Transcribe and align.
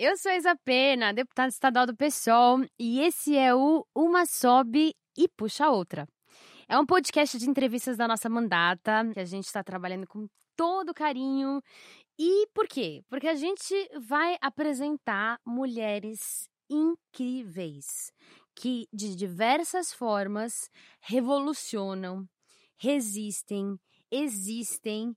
Eu 0.00 0.16
sou 0.16 0.30
Isa 0.30 0.54
Pena, 0.64 1.12
deputada 1.12 1.48
estadual 1.48 1.84
do 1.84 1.96
PSOL, 1.96 2.64
e 2.78 3.00
esse 3.00 3.36
é 3.36 3.52
o 3.52 3.84
Uma 3.92 4.26
Sobe 4.26 4.94
e 5.16 5.26
Puxa 5.26 5.68
Outra. 5.70 6.06
É 6.68 6.78
um 6.78 6.86
podcast 6.86 7.36
de 7.36 7.50
entrevistas 7.50 7.96
da 7.96 8.06
nossa 8.06 8.28
mandata, 8.28 9.10
que 9.12 9.18
a 9.18 9.24
gente 9.24 9.46
está 9.46 9.60
trabalhando 9.60 10.06
com 10.06 10.28
todo 10.54 10.94
carinho. 10.94 11.60
E 12.16 12.46
por 12.54 12.68
quê? 12.68 13.02
Porque 13.08 13.26
a 13.26 13.34
gente 13.34 13.74
vai 14.00 14.36
apresentar 14.40 15.40
mulheres 15.44 16.48
incríveis 16.70 18.12
que, 18.54 18.86
de 18.92 19.16
diversas 19.16 19.92
formas, 19.92 20.70
revolucionam, 21.00 22.24
resistem, 22.76 23.76
existem 24.12 25.16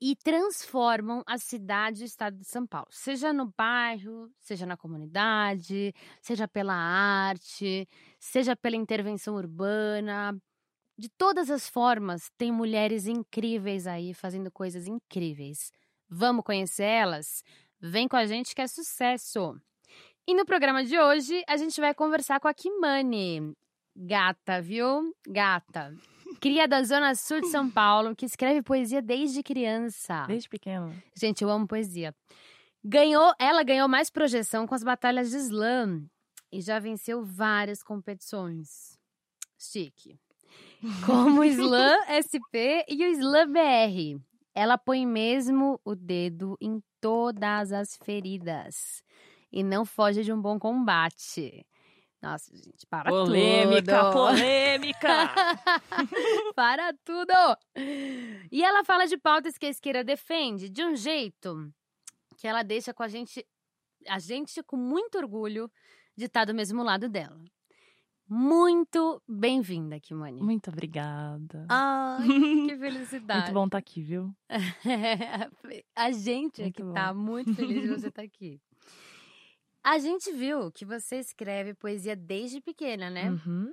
e 0.00 0.16
transformam 0.16 1.22
a 1.26 1.36
cidade 1.36 2.00
e 2.00 2.04
o 2.04 2.06
estado 2.06 2.38
de 2.38 2.46
São 2.46 2.66
Paulo, 2.66 2.88
seja 2.90 3.32
no 3.32 3.52
bairro, 3.56 4.30
seja 4.38 4.64
na 4.64 4.76
comunidade, 4.76 5.92
seja 6.22 6.48
pela 6.48 6.74
arte, 6.74 7.86
seja 8.18 8.56
pela 8.56 8.76
intervenção 8.76 9.34
urbana. 9.34 10.34
De 10.96 11.08
todas 11.08 11.50
as 11.50 11.68
formas, 11.68 12.30
tem 12.38 12.50
mulheres 12.50 13.06
incríveis 13.06 13.86
aí 13.86 14.14
fazendo 14.14 14.50
coisas 14.50 14.86
incríveis. 14.86 15.70
Vamos 16.08 16.44
conhecer 16.44 16.84
elas? 16.84 17.42
Vem 17.78 18.08
com 18.08 18.16
a 18.16 18.26
gente 18.26 18.54
que 18.54 18.62
é 18.62 18.66
sucesso! 18.66 19.60
E 20.26 20.34
no 20.34 20.44
programa 20.44 20.84
de 20.84 20.98
hoje, 20.98 21.42
a 21.48 21.56
gente 21.56 21.80
vai 21.80 21.94
conversar 21.94 22.38
com 22.40 22.48
a 22.48 22.54
Kimani. 22.54 23.52
Gata, 23.96 24.62
viu? 24.62 25.14
Gata. 25.26 25.92
Cria 26.38 26.68
da 26.68 26.82
Zona 26.82 27.14
Sul 27.14 27.40
de 27.40 27.48
São 27.48 27.70
Paulo, 27.70 28.14
que 28.14 28.26
escreve 28.26 28.62
poesia 28.62 29.02
desde 29.02 29.42
criança. 29.42 30.24
Desde 30.26 30.48
pequeno. 30.48 30.94
Gente, 31.14 31.42
eu 31.42 31.50
amo 31.50 31.66
poesia. 31.66 32.14
Ganhou, 32.82 33.32
ela 33.38 33.62
ganhou 33.62 33.88
mais 33.88 34.10
projeção 34.10 34.66
com 34.66 34.74
as 34.74 34.82
batalhas 34.82 35.30
de 35.30 35.36
slam 35.36 36.04
e 36.50 36.60
já 36.60 36.78
venceu 36.78 37.24
várias 37.24 37.82
competições. 37.82 38.98
Chique. 39.58 40.18
Como 41.04 41.40
o 41.40 41.44
Slam 41.44 41.98
SP 42.24 42.84
e 42.88 43.04
o 43.04 43.10
Slam 43.12 43.52
BR. 43.52 44.22
Ela 44.54 44.78
põe 44.78 45.06
mesmo 45.06 45.80
o 45.84 45.94
dedo 45.94 46.56
em 46.60 46.82
todas 47.00 47.72
as 47.72 47.96
feridas 47.98 49.02
e 49.52 49.62
não 49.62 49.84
foge 49.84 50.24
de 50.24 50.32
um 50.32 50.40
bom 50.40 50.58
combate. 50.58 51.66
Nossa, 52.22 52.54
gente, 52.54 52.86
para 52.86 53.10
Polêmica, 53.10 53.98
tudo. 54.04 54.12
polêmica! 54.12 55.08
para 56.54 56.92
tudo! 57.02 57.32
E 58.52 58.62
ela 58.62 58.84
fala 58.84 59.06
de 59.06 59.16
pautas 59.16 59.56
que 59.56 59.64
a 59.66 59.70
esquerda 59.70 60.04
defende 60.04 60.68
de 60.68 60.84
um 60.84 60.94
jeito 60.94 61.72
que 62.36 62.46
ela 62.46 62.62
deixa 62.62 62.92
com 62.92 63.02
a 63.02 63.08
gente, 63.08 63.46
a 64.06 64.18
gente 64.18 64.62
com 64.62 64.76
muito 64.76 65.16
orgulho 65.16 65.70
de 66.16 66.26
estar 66.26 66.44
do 66.44 66.54
mesmo 66.54 66.82
lado 66.82 67.08
dela. 67.08 67.40
Muito 68.28 69.20
bem-vinda, 69.26 69.98
Kimani. 69.98 70.40
Muito 70.42 70.70
obrigada. 70.70 71.66
Ai, 71.68 72.26
que 72.68 72.76
felicidade. 72.78 73.40
Muito 73.40 73.54
bom 73.54 73.64
estar 73.64 73.78
aqui, 73.78 74.02
viu? 74.02 74.32
a 75.96 76.12
gente 76.12 76.60
é 76.60 76.64
Muito 76.64 76.76
que 76.76 76.82
bom. 76.82 76.92
tá 76.92 77.12
muito 77.12 77.52
feliz 77.54 77.82
de 77.82 77.88
você 77.88 78.08
estar 78.08 78.22
aqui. 78.22 78.60
A 79.82 79.98
gente 79.98 80.30
viu 80.32 80.70
que 80.70 80.84
você 80.84 81.16
escreve 81.16 81.74
poesia 81.74 82.14
desde 82.14 82.60
pequena, 82.60 83.08
né? 83.08 83.30
Uhum. 83.30 83.72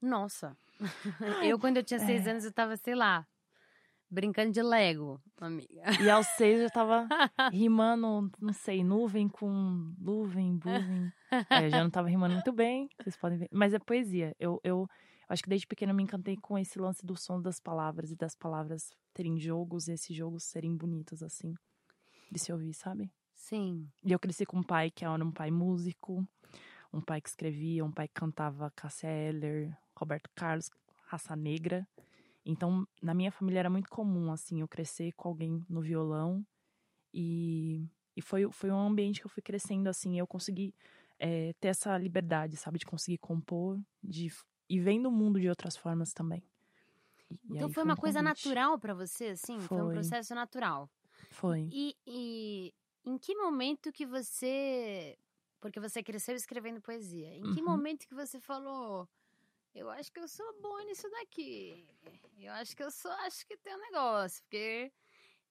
Nossa. 0.00 0.56
Eu, 1.42 1.58
quando 1.58 1.76
eu 1.78 1.84
tinha 1.84 2.00
seis 2.00 2.26
é. 2.26 2.30
anos, 2.30 2.44
eu 2.44 2.52
tava, 2.52 2.76
sei 2.76 2.94
lá, 2.94 3.26
brincando 4.10 4.52
de 4.52 4.62
Lego, 4.62 5.20
amiga. 5.40 5.82
E 6.02 6.10
aos 6.10 6.26
seis 6.28 6.60
eu 6.60 6.70
tava 6.70 7.06
rimando, 7.52 8.30
não 8.40 8.52
sei, 8.52 8.84
nuvem 8.84 9.28
com 9.28 9.94
nuvem, 9.98 10.56
buvem. 10.56 11.12
É, 11.50 11.66
eu 11.66 11.70
já 11.70 11.82
não 11.82 11.90
tava 11.90 12.08
rimando 12.08 12.34
muito 12.34 12.52
bem, 12.52 12.88
vocês 13.00 13.16
podem 13.16 13.38
ver. 13.38 13.48
Mas 13.52 13.72
é 13.72 13.78
poesia. 13.78 14.34
Eu, 14.38 14.60
eu 14.62 14.86
acho 15.28 15.42
que 15.42 15.48
desde 15.48 15.66
pequena 15.66 15.92
eu 15.92 15.96
me 15.96 16.02
encantei 16.02 16.36
com 16.36 16.58
esse 16.58 16.78
lance 16.78 17.04
do 17.04 17.16
som 17.16 17.40
das 17.40 17.60
palavras 17.60 18.10
e 18.10 18.16
das 18.16 18.36
palavras 18.36 18.90
terem 19.12 19.38
jogos 19.38 19.88
e 19.88 19.92
esses 19.92 20.14
jogos 20.14 20.44
serem 20.44 20.76
bonitos, 20.76 21.22
assim. 21.22 21.54
De 22.30 22.38
se 22.38 22.52
ouvir, 22.52 22.74
sabe? 22.74 23.10
Sim. 23.44 23.90
E 24.02 24.10
eu 24.12 24.18
cresci 24.18 24.46
com 24.46 24.58
um 24.58 24.62
pai 24.62 24.90
que 24.90 25.04
era 25.04 25.22
um 25.22 25.30
pai 25.30 25.50
músico, 25.50 26.26
um 26.92 27.00
pai 27.00 27.20
que 27.20 27.28
escrevia, 27.28 27.84
um 27.84 27.92
pai 27.92 28.08
que 28.08 28.14
cantava 28.14 28.70
Cássia 28.70 29.08
Eller, 29.08 29.76
Roberto 29.94 30.30
Carlos, 30.34 30.70
Raça 31.06 31.36
Negra. 31.36 31.86
Então, 32.44 32.86
na 33.02 33.14
minha 33.14 33.30
família 33.30 33.60
era 33.60 33.70
muito 33.70 33.90
comum, 33.90 34.32
assim, 34.32 34.60
eu 34.60 34.68
crescer 34.68 35.12
com 35.12 35.28
alguém 35.28 35.64
no 35.68 35.82
violão. 35.82 36.44
E, 37.12 37.86
e 38.16 38.22
foi, 38.22 38.50
foi 38.50 38.70
um 38.70 38.78
ambiente 38.78 39.20
que 39.20 39.26
eu 39.26 39.30
fui 39.30 39.42
crescendo, 39.42 39.88
assim, 39.88 40.18
eu 40.18 40.26
consegui 40.26 40.74
eh, 41.18 41.52
ter 41.60 41.68
essa 41.68 41.98
liberdade, 41.98 42.56
sabe? 42.56 42.78
De 42.78 42.86
conseguir 42.86 43.18
compor 43.18 43.78
de, 44.02 44.32
e 44.68 44.80
vendo 44.80 45.08
o 45.08 45.12
mundo 45.12 45.40
de 45.40 45.48
outras 45.48 45.76
formas 45.76 46.12
também. 46.14 46.42
E- 47.30 47.38
Então 47.54 47.68
aí 47.68 47.74
foi 47.74 47.82
uma 47.82 47.94
um 47.94 47.96
coisa 47.96 48.22
natural 48.22 48.78
pra 48.78 48.94
você, 48.94 49.28
assim? 49.28 49.58
Foi. 49.60 49.78
um 49.78 49.84
Foi. 49.86 49.94
processo 49.94 50.34
natural. 50.34 50.88
Foi. 51.30 51.68
E, 51.70 51.96
e 52.06 52.74
em 53.04 53.18
que 53.18 53.34
momento 53.34 53.92
que 53.92 54.06
você. 54.06 55.16
Porque 55.60 55.80
você 55.80 56.02
cresceu 56.02 56.34
escrevendo 56.36 56.80
poesia. 56.80 57.34
Em 57.34 57.42
que 57.54 57.60
Uhum. 57.60 57.66
momento 57.66 58.06
que 58.06 58.14
você 58.14 58.38
falou. 58.40 59.08
Eu 59.74 59.90
acho 59.90 60.12
que 60.12 60.20
eu 60.20 60.28
sou 60.28 60.46
boa 60.60 60.84
nisso 60.84 61.10
daqui. 61.10 61.84
Eu 62.38 62.52
acho 62.52 62.76
que 62.76 62.82
eu 62.82 62.90
sou. 62.90 63.10
Acho 63.12 63.46
que 63.46 63.56
tem 63.56 63.74
um 63.74 63.80
negócio. 63.80 64.42
Porque. 64.44 64.92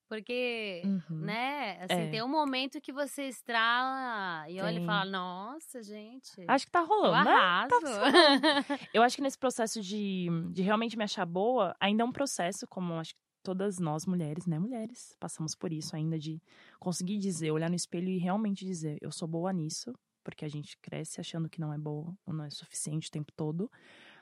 Porque. 0.07 0.81
Uhum. 0.85 1.17
Né? 1.17 1.77
Assim, 1.83 2.01
É. 2.03 2.09
tem 2.11 2.21
um 2.21 2.27
momento 2.27 2.79
que 2.79 2.93
você 2.93 3.23
estrala 3.27 4.47
e 4.49 4.61
olha 4.61 4.79
e 4.79 4.85
fala: 4.85 5.05
Nossa, 5.09 5.81
gente. 5.81 6.45
Acho 6.47 6.65
que 6.65 6.71
tá 6.71 6.79
eu 6.81 6.85
rolando, 6.85 7.29
né? 7.29 7.35
arraso. 7.35 7.71
Eu 8.94 9.01
acho 9.03 9.15
que 9.15 9.21
nesse 9.21 9.38
processo 9.38 9.81
de, 9.81 10.27
de 10.51 10.61
realmente 10.61 10.95
me 10.97 11.03
achar 11.03 11.25
boa, 11.25 11.75
ainda 11.79 12.03
é 12.03 12.06
um 12.06 12.11
processo, 12.11 12.67
como 12.67 12.94
acho 12.99 13.15
que 13.15 13.21
todas 13.44 13.78
nós 13.78 14.06
mulheres, 14.06 14.48
né, 14.48 14.57
mulheres, 14.57 15.16
passamos 15.19 15.54
por 15.54 15.72
isso 15.72 15.95
ainda, 15.95 16.18
de 16.18 16.42
conseguir 16.80 17.18
dizer, 17.19 17.51
olhar 17.51 17.69
no 17.69 17.75
espelho 17.75 18.10
e 18.10 18.18
realmente 18.18 18.66
dizer, 18.66 18.98
eu 19.01 19.12
sou 19.12 19.28
boa 19.28 19.51
nisso, 19.51 19.94
porque 20.24 20.45
a 20.45 20.50
gente 20.50 20.78
cresce 20.78 21.19
achando 21.19 21.50
que 21.50 21.60
não 21.60 21.74
é 21.74 21.78
boa 21.78 22.18
ou 22.25 22.34
não 22.34 22.45
é 22.45 22.50
suficiente 22.50 23.10
o 23.10 23.12
tempo 23.12 23.31
todo. 23.34 23.69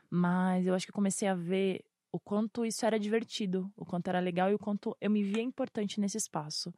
Mas 0.10 0.66
eu 0.66 0.74
acho 0.74 0.86
que 0.86 0.92
comecei 0.92 1.28
a 1.28 1.36
ver 1.36 1.86
o 2.12 2.20
quanto 2.20 2.66
isso 2.66 2.86
era 2.86 3.00
divertido, 3.00 3.72
o 3.76 3.86
quanto 3.86 4.10
era 4.10 4.20
legal 4.20 4.52
e 4.52 4.54
o 4.54 4.60
quanto 4.60 4.96
eu 5.00 5.10
me 5.10 5.24
via 5.24 5.42
importante 5.42 6.00
nesse 6.00 6.18
espaço. 6.18 6.74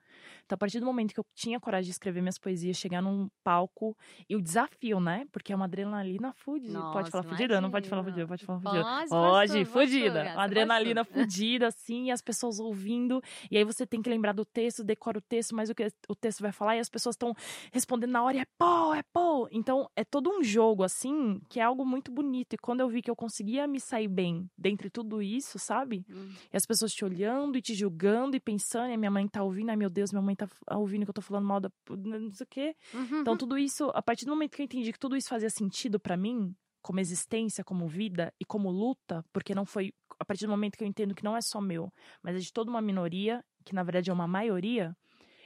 Então, 0.46 0.56
a 0.56 0.58
partir 0.58 0.80
do 0.80 0.86
momento 0.86 1.14
que 1.14 1.20
eu 1.20 1.26
tinha 1.34 1.60
coragem 1.60 1.86
de 1.86 1.92
escrever 1.92 2.22
minhas 2.22 2.38
poesias, 2.38 2.78
chegar 2.78 3.02
num 3.02 3.28
palco 3.44 3.98
e 4.30 4.36
o 4.36 4.42
desafio, 4.42 5.00
né? 5.00 5.26
Porque 5.32 5.52
é 5.52 5.56
uma 5.56 5.66
adrenalina 5.66 6.34
fudida. 6.34 6.80
Pode 6.92 7.10
falar 7.10 7.24
fudida? 7.24 7.60
Não 7.60 7.72
pode 7.72 7.90
falar 7.90 8.04
fudida, 8.04 8.28
pode 8.28 8.46
falar 8.46 8.60
fudida. 8.60 8.84
Pode, 8.84 9.10
Pode, 9.10 9.66
fudida. 9.66 10.24
Uma 10.34 10.44
adrenalina 10.44 11.04
fudida, 11.04 11.68
assim, 11.68 12.06
e 12.06 12.12
as 12.12 12.22
pessoas 12.22 12.60
ouvindo. 12.60 13.22
E 13.50 13.58
aí 13.58 13.64
você 13.64 13.88
tem 13.88 14.02
que 14.02 14.10
lembrar 14.10 14.34
do 14.34 14.46
texto, 14.46 14.84
decora 14.84 15.18
o 15.18 15.22
texto, 15.22 15.56
mas 15.56 15.70
o 15.70 15.76
que 15.76 15.88
o 16.08 16.16
texto 16.16 16.42
vai 16.42 16.52
falar, 16.52 16.78
e 16.78 16.80
as 16.80 16.90
pessoas 16.90 17.16
estão 17.16 17.34
respondendo 17.72 18.12
na 18.12 18.24
hora, 18.24 18.38
e 18.38 18.40
é 18.40 18.46
pô, 18.58 18.94
é 18.94 19.02
pô. 19.12 19.48
Então, 19.52 19.90
é 19.96 20.04
todo 20.04 20.30
um 20.30 20.44
jogo, 20.44 20.84
assim, 20.84 21.42
que 21.50 21.60
é 21.60 21.64
algo 21.64 21.84
muito 21.84 22.12
bonito. 22.12 22.54
E 22.54 22.58
quando 22.58 22.82
eu 22.82 22.90
vi 22.90 23.02
que 23.02 23.10
eu 23.10 23.16
conseguia 23.16 23.66
me 23.66 23.80
sair 23.80 24.08
bem 24.08 24.48
dentre 24.58 24.90
tudo 24.90 25.23
isso, 25.24 25.58
sabe? 25.58 26.06
Hum. 26.10 26.34
E 26.52 26.58
as 26.58 26.66
pessoas 26.66 26.94
te 26.94 27.04
olhando 27.04 27.58
e 27.58 27.62
te 27.62 27.74
julgando 27.74 28.36
e 28.36 28.40
pensando, 28.40 28.92
e 28.92 28.94
a 28.94 28.98
minha 28.98 29.12
mãe 29.12 29.28
tá 29.28 29.44
ouvindo, 29.44 29.70
ai 29.70 29.76
meu 29.76 29.90
Deus, 29.90 30.12
minha 30.12 30.22
mãe 30.22 30.36
tá 30.36 30.48
ouvindo 30.72 31.06
que 31.06 31.10
eu 31.10 31.14
tô 31.14 31.22
falando 31.22 31.46
mal 31.46 31.60
da. 31.60 31.72
não 31.90 32.32
sei 32.32 32.44
o 32.44 32.48
quê. 32.48 32.76
Uhum. 32.94 33.22
Então, 33.22 33.38
tudo 33.38 33.58
isso, 33.58 33.90
a 33.94 34.02
partir 34.02 34.26
do 34.26 34.32
momento 34.32 34.56
que 34.56 34.62
eu 34.62 34.66
entendi 34.66 34.92
que 34.92 35.00
tudo 35.00 35.16
isso 35.16 35.30
fazia 35.30 35.50
sentido 35.50 36.00
pra 36.00 36.18
mim, 36.18 36.56
como 36.82 37.00
existência, 37.00 37.64
como 37.64 37.88
vida 37.88 38.34
e 38.40 38.46
como 38.46 38.70
luta, 38.70 39.26
porque 39.32 39.56
não 39.56 39.66
foi. 39.66 39.94
A 40.20 40.26
partir 40.26 40.46
do 40.46 40.52
momento 40.52 40.78
que 40.78 40.84
eu 40.84 40.88
entendo 40.88 41.16
que 41.16 41.24
não 41.24 41.36
é 41.36 41.42
só 41.42 41.60
meu, 41.60 41.92
mas 42.22 42.36
é 42.36 42.40
de 42.40 42.52
toda 42.52 42.70
uma 42.70 42.82
minoria, 42.82 43.44
que 43.66 43.74
na 43.74 43.84
verdade 43.84 44.10
é 44.10 44.14
uma 44.14 44.28
maioria, 44.28 44.96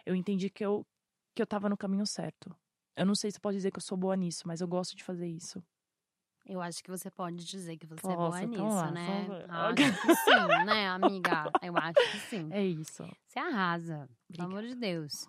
eu 0.06 0.16
entendi 0.16 0.50
que 0.50 0.66
eu, 0.66 0.86
que 1.34 1.42
eu 1.42 1.48
tava 1.48 1.70
no 1.70 1.78
caminho 1.78 2.06
certo. 2.06 2.54
Eu 2.96 3.06
não 3.06 3.14
sei 3.14 3.30
se 3.30 3.40
pode 3.40 3.58
dizer 3.58 3.72
que 3.72 3.78
eu 3.78 3.82
sou 3.82 3.98
boa 3.98 4.16
nisso, 4.16 4.48
mas 4.48 4.60
eu 4.60 4.68
gosto 4.68 4.96
de 4.96 5.04
fazer 5.04 5.28
isso. 5.28 5.64
Eu 6.50 6.62
acho 6.62 6.82
que 6.84 6.90
você 6.90 7.12
pode 7.12 7.44
dizer 7.44 7.78
que 7.78 7.86
você 7.86 8.08
é 8.08 8.16
Posso, 8.16 8.16
boa 8.16 8.44
então 8.44 8.66
nisso, 8.66 8.76
lá, 8.78 8.92
né? 8.92 9.26
ver. 9.28 9.46
Acho 9.52 10.02
que 10.02 10.16
sim, 10.16 10.32
né, 10.66 10.88
amiga? 10.88 11.52
Eu 11.62 11.76
acho 11.78 12.12
que 12.12 12.20
sim. 12.30 12.48
É 12.52 12.64
isso. 12.66 13.04
Você 13.28 13.38
arrasa, 13.40 13.98
pelo 13.98 14.08
Obrigada. 14.48 14.50
amor 14.52 14.64
de 14.64 14.76
Deus. 14.76 15.28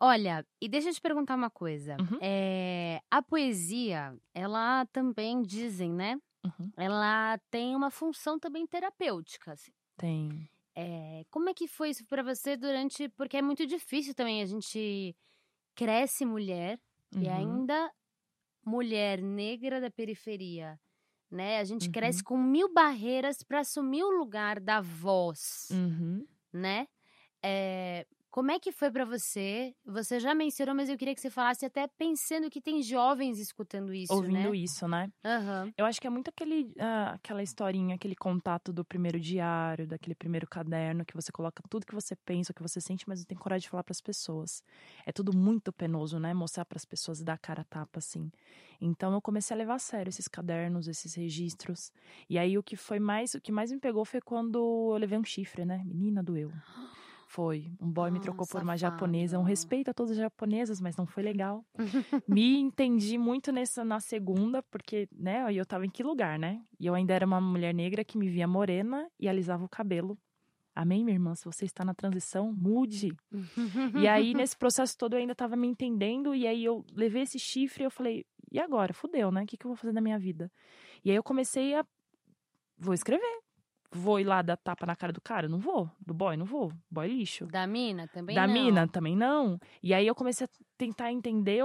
Olha, 0.00 0.44
e 0.60 0.68
deixa 0.68 0.88
eu 0.90 0.94
te 0.94 1.00
perguntar 1.00 1.34
uma 1.36 1.50
coisa. 1.50 1.96
Uhum. 2.00 2.18
É, 2.20 3.00
a 3.10 3.22
poesia, 3.22 4.16
ela 4.34 4.84
também, 4.86 5.42
dizem, 5.42 5.92
né? 5.92 6.18
Uhum. 6.44 6.70
Ela 6.76 7.38
tem 7.50 7.74
uma 7.76 7.90
função 7.90 8.38
também 8.38 8.66
terapêutica. 8.66 9.52
assim. 9.52 9.72
Tem. 9.96 10.48
É, 10.74 11.24
como 11.30 11.48
é 11.48 11.54
que 11.54 11.66
foi 11.66 11.90
isso 11.90 12.04
pra 12.06 12.22
você 12.22 12.56
durante. 12.56 13.08
Porque 13.10 13.36
é 13.36 13.42
muito 13.42 13.66
difícil 13.66 14.14
também. 14.14 14.40
A 14.42 14.46
gente 14.46 15.16
cresce 15.74 16.24
mulher 16.24 16.78
e 17.12 17.26
Uhum. 17.26 17.32
ainda 17.34 17.92
mulher 18.68 19.20
negra 19.22 19.80
da 19.80 19.90
periferia. 19.90 20.78
Né? 21.30 21.58
A 21.58 21.64
gente 21.64 21.86
Uhum. 21.86 21.92
cresce 21.92 22.22
com 22.22 22.36
mil 22.38 22.72
barreiras 22.72 23.42
pra 23.42 23.60
assumir 23.60 24.02
o 24.04 24.10
lugar 24.10 24.60
da 24.60 24.80
voz 24.80 25.68
Uhum. 25.70 26.26
né? 26.52 26.86
É, 27.42 28.06
como 28.38 28.52
é 28.52 28.60
que 28.60 28.70
foi 28.70 28.88
pra 28.88 29.04
você? 29.04 29.74
Você 29.84 30.20
já 30.20 30.32
mencionou, 30.32 30.72
mas 30.72 30.88
eu 30.88 30.96
queria 30.96 31.12
que 31.12 31.20
você 31.20 31.28
falasse 31.28 31.66
até 31.66 31.88
pensando 31.88 32.48
que 32.48 32.60
tem 32.60 32.80
jovens 32.84 33.40
escutando 33.40 33.92
isso, 33.92 34.14
Ouvindo 34.14 34.54
né? 34.54 34.56
isso, 34.56 34.86
né? 34.86 35.10
Aham. 35.24 35.72
Eu 35.76 35.84
acho 35.84 36.00
que 36.00 36.06
é 36.06 36.10
muito 36.10 36.28
aquele, 36.28 36.72
ah, 36.78 37.14
aquela 37.14 37.42
historinha, 37.42 37.96
aquele 37.96 38.14
contato 38.14 38.72
do 38.72 38.84
primeiro 38.84 39.18
diário, 39.18 39.88
daquele 39.88 40.14
primeiro 40.14 40.46
caderno 40.46 41.04
que 41.04 41.16
você 41.16 41.32
coloca 41.32 41.60
tudo 41.68 41.84
que 41.84 41.92
você 41.92 42.14
pensa, 42.14 42.52
o 42.52 42.54
que 42.54 42.62
você 42.62 42.80
sente, 42.80 43.08
mas 43.08 43.18
não 43.18 43.26
tem 43.26 43.36
coragem 43.36 43.62
de 43.62 43.70
falar 43.70 43.82
para 43.82 43.90
as 43.90 44.00
pessoas. 44.00 44.62
É 45.04 45.10
tudo 45.10 45.36
muito 45.36 45.72
penoso, 45.72 46.20
né? 46.20 46.32
Mostrar 46.32 46.64
para 46.64 46.76
as 46.76 46.84
pessoas 46.84 47.18
e 47.18 47.24
dar 47.24 47.32
a 47.32 47.38
cara 47.38 47.62
a 47.62 47.64
tapa, 47.64 47.98
assim. 47.98 48.30
Então 48.80 49.12
eu 49.14 49.20
comecei 49.20 49.52
a 49.52 49.58
levar 49.58 49.74
a 49.74 49.78
sério 49.80 50.10
esses 50.10 50.28
cadernos, 50.28 50.86
esses 50.86 51.12
registros. 51.12 51.90
E 52.30 52.38
aí 52.38 52.56
o 52.56 52.62
que 52.62 52.76
foi 52.76 53.00
mais, 53.00 53.34
o 53.34 53.40
que 53.40 53.50
mais 53.50 53.72
me 53.72 53.80
pegou 53.80 54.04
foi 54.04 54.20
quando 54.20 54.92
eu 54.92 54.96
levei 54.96 55.18
um 55.18 55.24
chifre, 55.24 55.64
né? 55.64 55.82
Menina 55.84 56.22
doeu. 56.22 56.52
Foi. 57.30 57.70
Um 57.78 57.90
boy 57.92 58.10
me 58.10 58.18
Ah, 58.18 58.22
trocou 58.22 58.46
por 58.46 58.62
uma 58.62 58.76
safado. 58.76 58.96
japonesa. 58.96 59.38
Um 59.38 59.42
respeito 59.42 59.90
a 59.90 59.94
todas 59.94 60.12
as 60.12 60.16
japonesas, 60.16 60.80
mas 60.80 60.96
não 60.96 61.04
foi 61.06 61.22
legal. 61.22 61.62
me 62.26 62.58
entendi 62.58 63.18
muito 63.18 63.52
nessa 63.52 63.84
na 63.84 64.00
segunda, 64.00 64.62
porque, 64.62 65.06
né, 65.12 65.44
eu 65.52 65.66
tava 65.66 65.84
em 65.84 65.90
que 65.90 66.02
lugar, 66.02 66.38
né? 66.38 66.62
E 66.80 66.86
eu 66.86 66.94
ainda 66.94 67.12
era 67.12 67.26
uma 67.26 67.38
mulher 67.38 67.74
negra 67.74 68.02
que 68.02 68.16
me 68.16 68.28
via 68.30 68.48
morena 68.48 69.10
e 69.20 69.28
alisava 69.28 69.62
o 69.62 69.68
cabelo. 69.68 70.16
Amém, 70.74 71.04
minha 71.04 71.16
irmã? 71.16 71.34
Se 71.34 71.44
você 71.44 71.66
está 71.66 71.84
na 71.84 71.92
transição, 71.92 72.50
mude. 72.50 73.14
E 73.94 74.08
aí, 74.08 74.32
nesse 74.32 74.56
processo 74.56 74.96
todo, 74.96 75.12
eu 75.12 75.18
ainda 75.18 75.34
tava 75.34 75.54
me 75.54 75.66
entendendo. 75.68 76.34
E 76.34 76.46
aí, 76.46 76.64
eu 76.64 76.82
levei 76.94 77.22
esse 77.22 77.38
chifre 77.38 77.82
e 77.82 77.86
eu 77.86 77.90
falei, 77.90 78.24
e 78.50 78.58
agora? 78.58 78.94
Fudeu, 78.94 79.30
né? 79.30 79.42
O 79.42 79.46
que, 79.46 79.56
que 79.58 79.66
eu 79.66 79.70
vou 79.70 79.76
fazer 79.76 79.92
da 79.92 80.00
minha 80.00 80.18
vida? 80.18 80.50
E 81.04 81.10
aí, 81.10 81.16
eu 81.16 81.22
comecei 81.22 81.74
a. 81.74 81.84
Vou 82.78 82.94
escrever. 82.94 83.40
Vou 83.90 84.20
ir 84.20 84.24
lá 84.24 84.42
dar 84.42 84.56
tapa 84.56 84.84
na 84.84 84.94
cara 84.94 85.12
do 85.12 85.20
cara? 85.20 85.48
Não 85.48 85.58
vou. 85.58 85.90
Do 86.04 86.12
boy? 86.12 86.36
Não 86.36 86.44
vou. 86.44 86.72
Boy 86.90 87.08
lixo 87.08 87.46
Da 87.46 87.66
mina 87.66 88.06
também 88.08 88.36
da 88.36 88.46
não. 88.46 88.52
mina 88.54 88.88
também 88.88 89.16
não. 89.16 89.58
E 89.82 89.94
aí 89.94 90.06
eu 90.06 90.14
comecei 90.14 90.44
a 90.46 90.50
tentar 90.76 91.10
entender, 91.10 91.62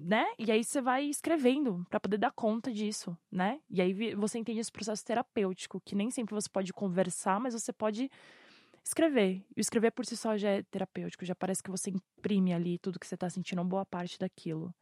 né? 0.00 0.26
E 0.38 0.50
aí 0.50 0.64
você 0.64 0.80
vai 0.80 1.04
escrevendo 1.04 1.86
pra 1.88 2.00
poder 2.00 2.18
dar 2.18 2.32
conta 2.32 2.72
disso, 2.72 3.16
né? 3.30 3.60
E 3.70 3.80
aí 3.80 4.14
você 4.14 4.38
entende 4.38 4.58
esse 4.60 4.72
processo 4.72 5.04
terapêutico, 5.04 5.80
que 5.84 5.94
nem 5.94 6.10
sempre 6.10 6.34
você 6.34 6.48
pode 6.48 6.72
conversar, 6.72 7.38
mas 7.38 7.54
você 7.54 7.72
pode 7.72 8.10
escrever. 8.84 9.44
E 9.56 9.60
o 9.60 9.62
escrever 9.62 9.92
por 9.92 10.04
si 10.04 10.16
só 10.16 10.36
já 10.36 10.50
é 10.50 10.62
terapêutico, 10.64 11.24
já 11.24 11.34
parece 11.34 11.62
que 11.62 11.70
você 11.70 11.90
imprime 11.90 12.52
ali 12.52 12.78
tudo 12.78 12.98
que 12.98 13.06
você 13.06 13.16
tá 13.16 13.30
sentindo, 13.30 13.60
uma 13.60 13.64
boa 13.64 13.86
parte 13.86 14.18
daquilo. 14.18 14.74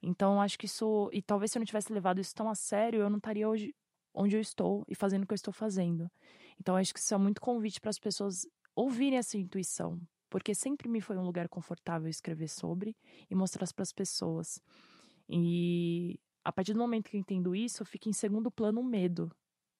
Então 0.00 0.34
eu 0.34 0.40
acho 0.40 0.56
que 0.56 0.66
isso, 0.66 1.10
e 1.12 1.20
talvez 1.20 1.50
se 1.50 1.58
eu 1.58 1.60
não 1.60 1.66
tivesse 1.66 1.92
levado 1.92 2.20
isso 2.20 2.32
tão 2.34 2.48
a 2.48 2.54
sério, 2.54 3.00
eu 3.00 3.10
não 3.10 3.18
estaria 3.18 3.48
hoje 3.48 3.74
onde 4.14 4.36
eu 4.36 4.40
estou 4.40 4.84
e 4.88 4.94
fazendo 4.94 5.24
o 5.24 5.26
que 5.26 5.32
eu 5.32 5.36
estou 5.36 5.52
fazendo. 5.52 6.10
Então 6.60 6.76
acho 6.76 6.92
que 6.92 7.00
isso 7.00 7.14
é 7.14 7.18
muito 7.18 7.40
convite 7.40 7.80
para 7.80 7.90
as 7.90 7.98
pessoas 7.98 8.46
ouvirem 8.74 9.18
essa 9.18 9.36
intuição, 9.36 10.00
porque 10.30 10.54
sempre 10.54 10.88
me 10.88 11.00
foi 11.00 11.16
um 11.16 11.24
lugar 11.24 11.48
confortável 11.48 12.08
escrever 12.08 12.48
sobre 12.48 12.96
e 13.30 13.34
mostrar 13.34 13.66
para 13.74 13.82
as 13.82 13.92
pessoas. 13.92 14.60
E 15.28 16.18
a 16.44 16.52
partir 16.52 16.72
do 16.72 16.78
momento 16.78 17.10
que 17.10 17.16
eu 17.16 17.20
entendo 17.20 17.54
isso, 17.54 17.84
fica 17.84 18.08
em 18.08 18.12
segundo 18.12 18.50
plano 18.50 18.80
o 18.80 18.84
medo. 18.84 19.30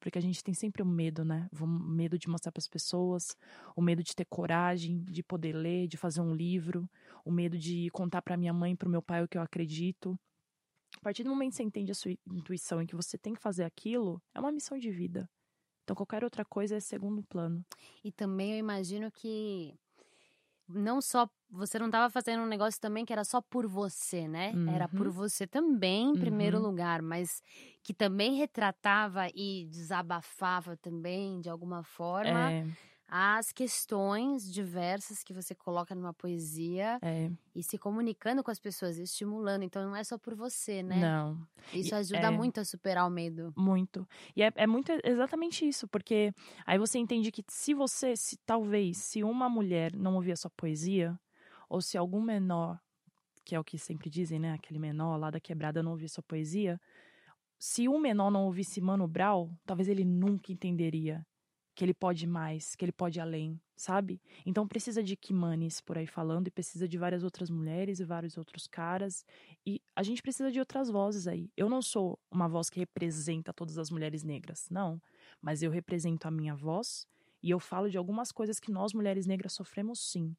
Porque 0.01 0.19
a 0.19 0.23
gente 0.23 0.45
tem 0.45 0.55
sempre 0.55 0.83
o 0.83 0.87
medo, 0.87 1.25
né? 1.25 1.49
O 1.61 1.67
medo 1.67 2.19
de 2.19 2.29
mostrar 2.29 2.53
para 2.53 2.61
as 2.61 2.69
pessoas, 2.69 3.37
o 3.75 3.83
medo 3.83 4.03
de 4.03 4.15
ter 4.15 4.25
coragem, 4.27 5.03
de 5.03 5.23
poder 5.23 5.53
ler, 5.53 5.89
de 5.89 5.97
fazer 5.97 6.21
um 6.21 6.35
livro, 6.35 6.89
o 7.25 7.33
medo 7.33 7.59
de 7.59 7.91
contar 7.91 8.23
para 8.23 8.37
minha 8.37 8.53
mãe, 8.53 8.77
para 8.77 8.87
o 8.87 8.91
meu 8.91 9.03
pai 9.03 9.25
o 9.25 9.29
que 9.29 9.37
eu 9.37 9.43
acredito. 9.43 10.19
A 10.99 11.01
partir 11.01 11.23
do 11.25 11.31
momento 11.31 11.51
que 11.53 11.57
você 11.57 11.63
entende 11.63 11.93
a 11.93 11.95
sua 11.95 12.13
intuição 12.27 12.83
e 12.83 12.87
que 12.87 12.97
você 12.97 13.17
tem 13.17 13.33
que 13.35 13.41
fazer 13.41 13.65
aquilo, 13.65 14.21
é 14.35 14.41
uma 14.41 14.53
missão 14.53 14.79
de 14.79 14.91
vida. 14.91 15.31
Então 15.85 15.97
qualquer 15.97 16.25
outra 16.25 16.45
coisa 16.45 16.77
é 16.77 16.81
segundo 16.81 17.23
plano. 17.25 17.65
E 18.05 18.13
também 18.13 18.53
eu 18.53 18.59
imagino 18.59 19.11
que 19.11 19.75
não 20.69 21.01
só 21.01 21.29
você 21.51 21.79
não 21.79 21.87
estava 21.87 22.11
fazendo 22.11 22.43
um 22.43 22.47
negócio 22.49 22.81
também 22.81 23.05
que 23.05 23.13
era 23.13 23.25
só 23.25 23.41
por 23.43 23.67
você, 23.67 24.29
né? 24.29 24.59
Era 24.67 24.89
por 24.89 25.09
Uhum. 25.09 25.13
você 25.13 25.47
também, 25.47 26.11
em 26.13 26.17
primeiro 26.19 26.61
Uhum. 26.61 26.63
lugar, 26.63 27.03
mas 27.03 27.43
que 27.85 27.95
também 27.95 28.35
retratava 28.37 29.29
e 29.35 29.67
desabafava 29.71 30.77
também 30.77 31.41
de 31.41 31.51
alguma 31.51 31.85
forma 31.85 32.55
É, 32.55 32.65
as 33.11 33.51
questões 33.53 34.53
diversas 34.53 35.25
que 35.25 35.33
você 35.33 35.55
coloca 35.55 35.95
numa 35.95 36.13
poesia 36.13 36.99
é, 37.01 37.31
e 37.55 37.63
se 37.63 37.79
comunicando 37.79 38.45
com 38.45 38.51
as 38.51 38.61
pessoas, 38.61 38.99
estimulando. 38.99 39.63
Então 39.63 39.83
não 39.83 39.97
é 39.97 40.05
só 40.05 40.19
por 40.19 40.35
você, 40.35 40.83
né? 40.83 40.97
não. 41.01 41.41
Isso 41.73 41.95
ajuda 41.95 42.27
é. 42.27 42.31
muito 42.31 42.61
a 42.61 42.65
superar 42.65 43.07
o 43.07 43.11
medo. 43.11 43.53
Muito. 43.57 44.07
E 44.37 44.43
é, 44.43 44.53
é 44.55 44.67
muito 44.67 44.93
exatamente 45.03 45.67
isso, 45.67 45.89
porque 45.89 46.35
aí 46.67 46.79
você 46.79 46.99
entende 46.99 47.33
que 47.33 47.43
se 47.49 47.73
você, 47.73 48.15
se 48.15 48.37
talvez, 48.45 48.99
se 48.99 49.25
uma 49.25 49.49
mulher 49.49 49.97
não 49.97 50.15
ouvir 50.15 50.33
a 50.33 50.37
sua 50.37 50.51
poesia, 50.51 51.19
ou 51.67 51.81
se 51.81 51.97
algum 51.97 52.21
menor, 52.21 52.79
que 53.43 53.55
é 53.55 53.61
o 53.61 53.65
que 53.65 53.79
sempre 53.79 54.11
dizem, 54.11 54.39
né? 54.39 54.53
Aquele 54.53 54.79
menor 54.79 55.17
lá 55.17 55.31
da 55.31 55.41
quebrada 55.41 55.83
não 55.83 55.93
ouvir 55.93 56.11
sua 56.11 56.23
poesia, 56.23 56.79
se 57.59 57.89
um 57.89 57.99
menor 57.99 58.31
não 58.31 58.45
ouvisse 58.45 58.81
Mano 58.83 59.09
Brown, 59.09 59.51
talvez 59.67 59.89
ele 59.89 60.05
nunca 60.05 60.53
entenderia 60.53 61.27
que 61.79 61.85
ele 61.85 61.95
pode 61.95 62.27
mais, 62.27 62.75
que 62.75 62.85
ele 62.85 62.91
pode 62.91 63.21
além, 63.21 63.57
sabe? 63.77 64.21
Então 64.45 64.67
precisa 64.67 65.01
de 65.01 65.15
Kimanes 65.15 65.81
por 65.81 65.97
aí 65.97 66.09
falando, 66.09 66.49
e 66.49 66.51
precisa 66.51 66.89
de 66.89 66.99
várias 66.99 67.23
outras 67.23 67.49
mulheres 67.49 68.01
e 68.01 68.05
vários 68.05 68.37
outros 68.37 68.67
caras. 68.67 69.25
E 69.65 69.81
a 69.95 70.03
gente 70.03 70.21
precisa 70.21 70.51
de 70.51 70.59
outras 70.59 70.91
vozes 70.91 71.29
aí. 71.29 71.53
Eu 71.57 71.71
não 71.71 71.81
sou 71.81 72.19
uma 72.33 72.49
voz 72.49 72.69
que 72.69 72.81
representa 72.81 73.53
todas 73.53 73.79
as 73.79 73.93
mulheres 73.93 74.25
negras, 74.25 74.67
não. 74.69 75.01
Mas 75.41 75.63
eu 75.63 75.71
represento 75.71 76.27
a 76.27 76.33
minha 76.33 76.53
voz 76.53 77.07
e 77.41 77.49
eu 77.49 77.61
falo 77.61 77.89
de 77.89 77.97
algumas 77.97 78.33
coisas 78.33 78.59
que 78.59 78.73
nós 78.73 78.93
mulheres 78.93 79.25
negras 79.25 79.53
sofremos 79.53 80.01
sim. 80.01 80.35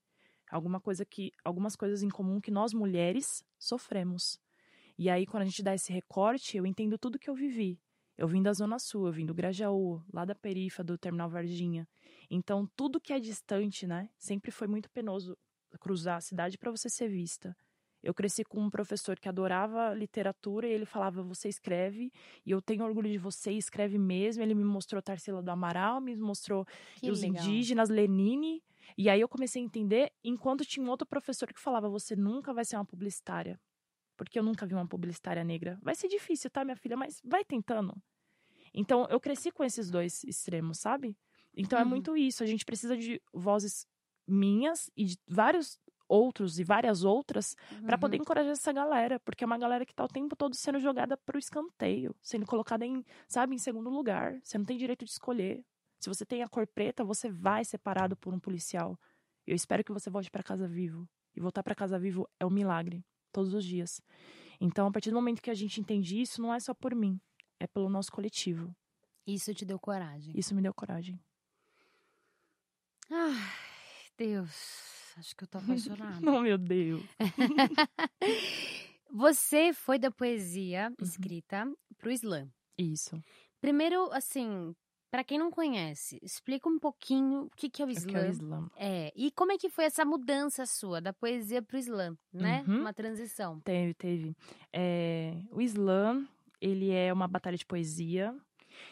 Alguma 0.52 0.82
coisa 0.82 1.06
que, 1.06 1.32
algumas 1.42 1.74
coisas 1.74 2.04
em 2.04 2.10
comum 2.10 2.42
que 2.42 2.52
nós 2.52 2.74
mulheres 2.74 3.46
sofremos. 3.58 4.38
E 4.98 5.10
aí, 5.10 5.26
quando 5.26 5.44
a 5.44 5.46
gente 5.46 5.64
dá 5.64 5.74
esse 5.74 5.94
recorte, 5.94 6.58
eu 6.58 6.66
entendo 6.66 6.98
tudo 6.98 7.18
que 7.18 7.30
eu 7.30 7.34
vivi. 7.34 7.80
Eu 8.20 8.28
vim 8.28 8.44
da 8.44 8.52
Zona 8.52 8.78
Sul, 8.80 9.06
eu 9.06 9.14
vim 9.14 9.26
do 9.26 9.34
Grajaú, 9.34 10.04
lá 10.12 10.26
da 10.26 10.36
perifa 10.36 10.84
do 10.84 10.98
Terminal 10.98 11.30
Varginha. 11.30 11.88
Então, 12.30 12.68
tudo 12.76 13.00
que 13.00 13.14
é 13.14 13.20
distante, 13.20 13.88
né? 13.88 14.10
Sempre 14.18 14.52
foi 14.52 14.68
muito 14.68 14.90
penoso 14.90 15.38
cruzar 15.80 16.18
a 16.18 16.22
cidade 16.22 16.58
para 16.58 16.70
você 16.70 16.90
ser 16.90 17.08
vista. 17.08 17.56
Eu 18.04 18.14
cresci 18.14 18.44
com 18.44 18.60
um 18.60 18.70
professor 18.70 19.18
que 19.18 19.30
adorava 19.30 19.94
literatura 19.94 20.68
e 20.68 20.72
ele 20.74 20.86
falava: 20.86 21.24
Você 21.24 21.48
escreve, 21.48 22.12
e 22.46 22.52
eu 22.52 22.62
tenho 22.62 22.84
orgulho 22.84 23.10
de 23.10 23.18
você, 23.18 23.54
escreve 23.54 23.98
mesmo. 23.98 24.44
Ele 24.44 24.54
me 24.54 24.66
mostrou 24.66 25.02
Tarsila 25.02 25.42
do 25.42 25.50
Amaral, 25.50 26.02
me 26.02 26.14
mostrou 26.18 26.66
Que 26.98 27.10
os 27.10 27.22
legal. 27.22 27.42
indígenas, 27.42 27.88
Lenine. 27.88 28.62
E 28.98 29.10
aí 29.10 29.22
eu 29.22 29.30
comecei 29.30 29.62
a 29.62 29.66
entender, 29.66 30.12
enquanto 30.22 30.66
tinha 30.66 30.86
um 30.86 30.90
outro 30.90 31.08
professor 31.08 31.48
que 31.54 31.60
falava: 31.60 31.88
Você 31.88 32.18
nunca 32.18 32.54
vai 32.54 32.66
ser 32.66 32.76
uma 32.76 32.86
publicitária. 32.86 33.58
Porque 34.20 34.38
eu 34.38 34.44
nunca 34.44 34.68
vi 34.68 34.76
uma 34.76 34.88
publicitária 34.88 35.44
negra. 35.46 35.80
Vai 35.82 35.96
ser 35.96 36.10
difícil, 36.10 36.52
tá, 36.52 36.66
minha 36.66 36.76
filha? 36.76 36.98
Mas 36.98 37.22
vai 37.24 37.46
tentando. 37.46 37.96
Então, 38.74 39.08
eu 39.10 39.20
cresci 39.20 39.52
com 39.52 39.64
esses 39.64 39.90
dois 39.90 40.24
extremos, 40.26 40.80
sabe? 40.80 41.18
Então, 41.56 41.80
é 41.80 41.84
Uhum. 41.84 41.90
muito 41.90 42.18
isso. 42.18 42.44
A 42.44 42.48
gente 42.48 42.66
precisa 42.66 42.98
de 42.98 43.22
vozes 43.34 43.88
minhas 44.28 44.92
e 44.96 45.06
de 45.06 45.18
vários 45.28 45.80
outros 46.08 46.60
e 46.60 46.66
várias 46.66 47.04
outras 47.06 47.56
para 47.86 47.96
Uhum. 47.96 48.00
poder 48.00 48.18
encorajar 48.18 48.52
essa 48.52 48.74
galera, 48.74 49.20
porque 49.22 49.44
é 49.44 49.48
uma 49.48 49.58
galera 49.58 49.86
que 49.86 49.96
tá 49.96 50.04
o 50.04 50.08
tempo 50.08 50.36
todo 50.36 50.56
sendo 50.56 50.80
jogada 50.80 51.18
pro 51.18 51.40
escanteio, 51.40 52.16
sendo 52.22 52.46
colocada 52.46 52.86
em, 52.86 53.06
sabe, 53.28 53.56
em 53.56 53.60
segundo 53.60 53.90
lugar. 53.90 54.40
Você 54.44 54.58
não 54.58 54.66
tem 54.66 54.78
direito 54.78 55.06
de 55.06 55.12
escolher. 55.12 55.64
Se 56.00 56.10
você 56.10 56.26
tem 56.26 56.44
a 56.44 56.50
cor 56.50 56.68
preta, 56.68 57.04
você 57.04 57.30
vai 57.32 57.64
ser 57.66 57.78
parado 57.80 58.18
por 58.18 58.34
um 58.34 58.40
policial. 58.40 59.00
Eu 59.48 59.56
espero 59.56 59.84
que 59.84 59.94
você 59.94 60.10
volte 60.10 60.32
para 60.32 60.44
casa 60.44 60.68
vivo. 60.68 61.08
E 61.36 61.42
voltar 61.42 61.64
para 61.64 61.76
casa 61.76 62.00
vivo 62.00 62.28
é 62.40 62.46
um 62.46 62.50
milagre, 62.50 63.06
todos 63.32 63.54
os 63.54 63.64
dias. 63.64 64.02
Então, 64.60 64.88
a 64.88 64.92
partir 64.92 65.10
do 65.10 65.16
momento 65.16 65.42
que 65.42 65.50
a 65.50 65.54
gente 65.54 65.80
entende 65.80 66.20
isso, 66.22 66.42
não 66.42 66.54
é 66.54 66.60
só 66.60 66.74
por 66.74 66.94
mim, 66.96 67.20
é 67.60 67.66
pelo 67.68 67.90
nosso 67.90 68.12
coletivo. 68.12 68.76
Isso 69.26 69.54
te 69.54 69.64
deu 69.66 69.80
coragem. 69.80 70.34
Isso 70.38 70.54
me 70.56 70.62
deu 70.62 70.74
coragem. 70.74 71.20
Ai, 73.10 73.52
Deus. 74.18 75.14
Acho 75.18 75.36
que 75.36 75.44
eu 75.44 75.48
tô 75.48 75.58
apaixonada. 75.60 76.20
Não, 76.22 76.42
meu 76.42 76.58
Deus. 76.58 77.04
Você 79.12 79.74
foi 79.74 79.98
da 79.98 80.12
poesia 80.12 80.90
Uhum. 80.90 80.96
escrita 81.06 81.66
pro 81.98 82.12
slam. 82.12 82.50
Isso. 82.78 83.22
Primeiro, 83.60 84.12
assim, 84.14 84.76
pra 85.10 85.24
quem 85.24 85.38
não 85.38 85.52
conhece, 85.52 86.20
explica 86.22 86.70
um 86.70 86.80
pouquinho 86.80 87.44
o 87.44 87.50
que, 87.56 87.70
que 87.70 87.82
é 87.82 87.86
o 87.86 87.88
que 87.88 87.94
é 87.94 87.98
o 87.98 87.98
slam. 87.98 88.30
Islã. 88.30 88.72
É, 88.76 89.12
e 89.16 89.32
como 89.32 89.52
é 89.52 89.58
que 89.58 89.70
foi 89.70 89.86
essa 89.86 90.06
mudança 90.06 90.66
sua 90.66 91.02
da 91.02 91.14
poesia 91.14 91.62
pro 91.62 91.78
slam, 91.78 92.18
né? 92.32 92.64
Uhum. 92.68 92.82
Uma 92.82 92.94
transição. 92.94 93.60
Teve, 93.62 93.94
teve. 93.94 94.36
É, 94.72 95.34
o 95.52 95.62
slam, 95.62 96.28
ele 96.62 96.92
é 96.92 97.12
uma 97.12 97.28
batalha 97.28 97.58
de 97.58 97.66
poesia. 97.66 98.36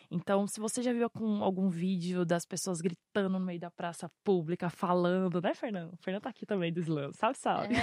Então, 0.10 0.48
se 0.48 0.60
você 0.60 0.82
já 0.82 0.94
viu 0.94 1.10
com 1.10 1.44
algum 1.44 1.70
vídeo 1.70 2.26
das 2.26 2.46
pessoas 2.46 2.80
gritando 2.82 3.30
no 3.30 3.40
meio 3.40 3.60
da 3.60 3.70
praça 3.70 4.10
pública, 4.24 4.70
falando, 4.70 5.42
né, 5.42 5.54
Fernando? 5.54 5.94
O 5.94 5.98
Fernando 5.98 6.24
tá 6.24 6.30
aqui 6.30 6.46
também 6.46 6.72
do 6.72 6.80
slam, 6.80 7.12
sabe, 7.14 7.38
sabe? 7.38 7.76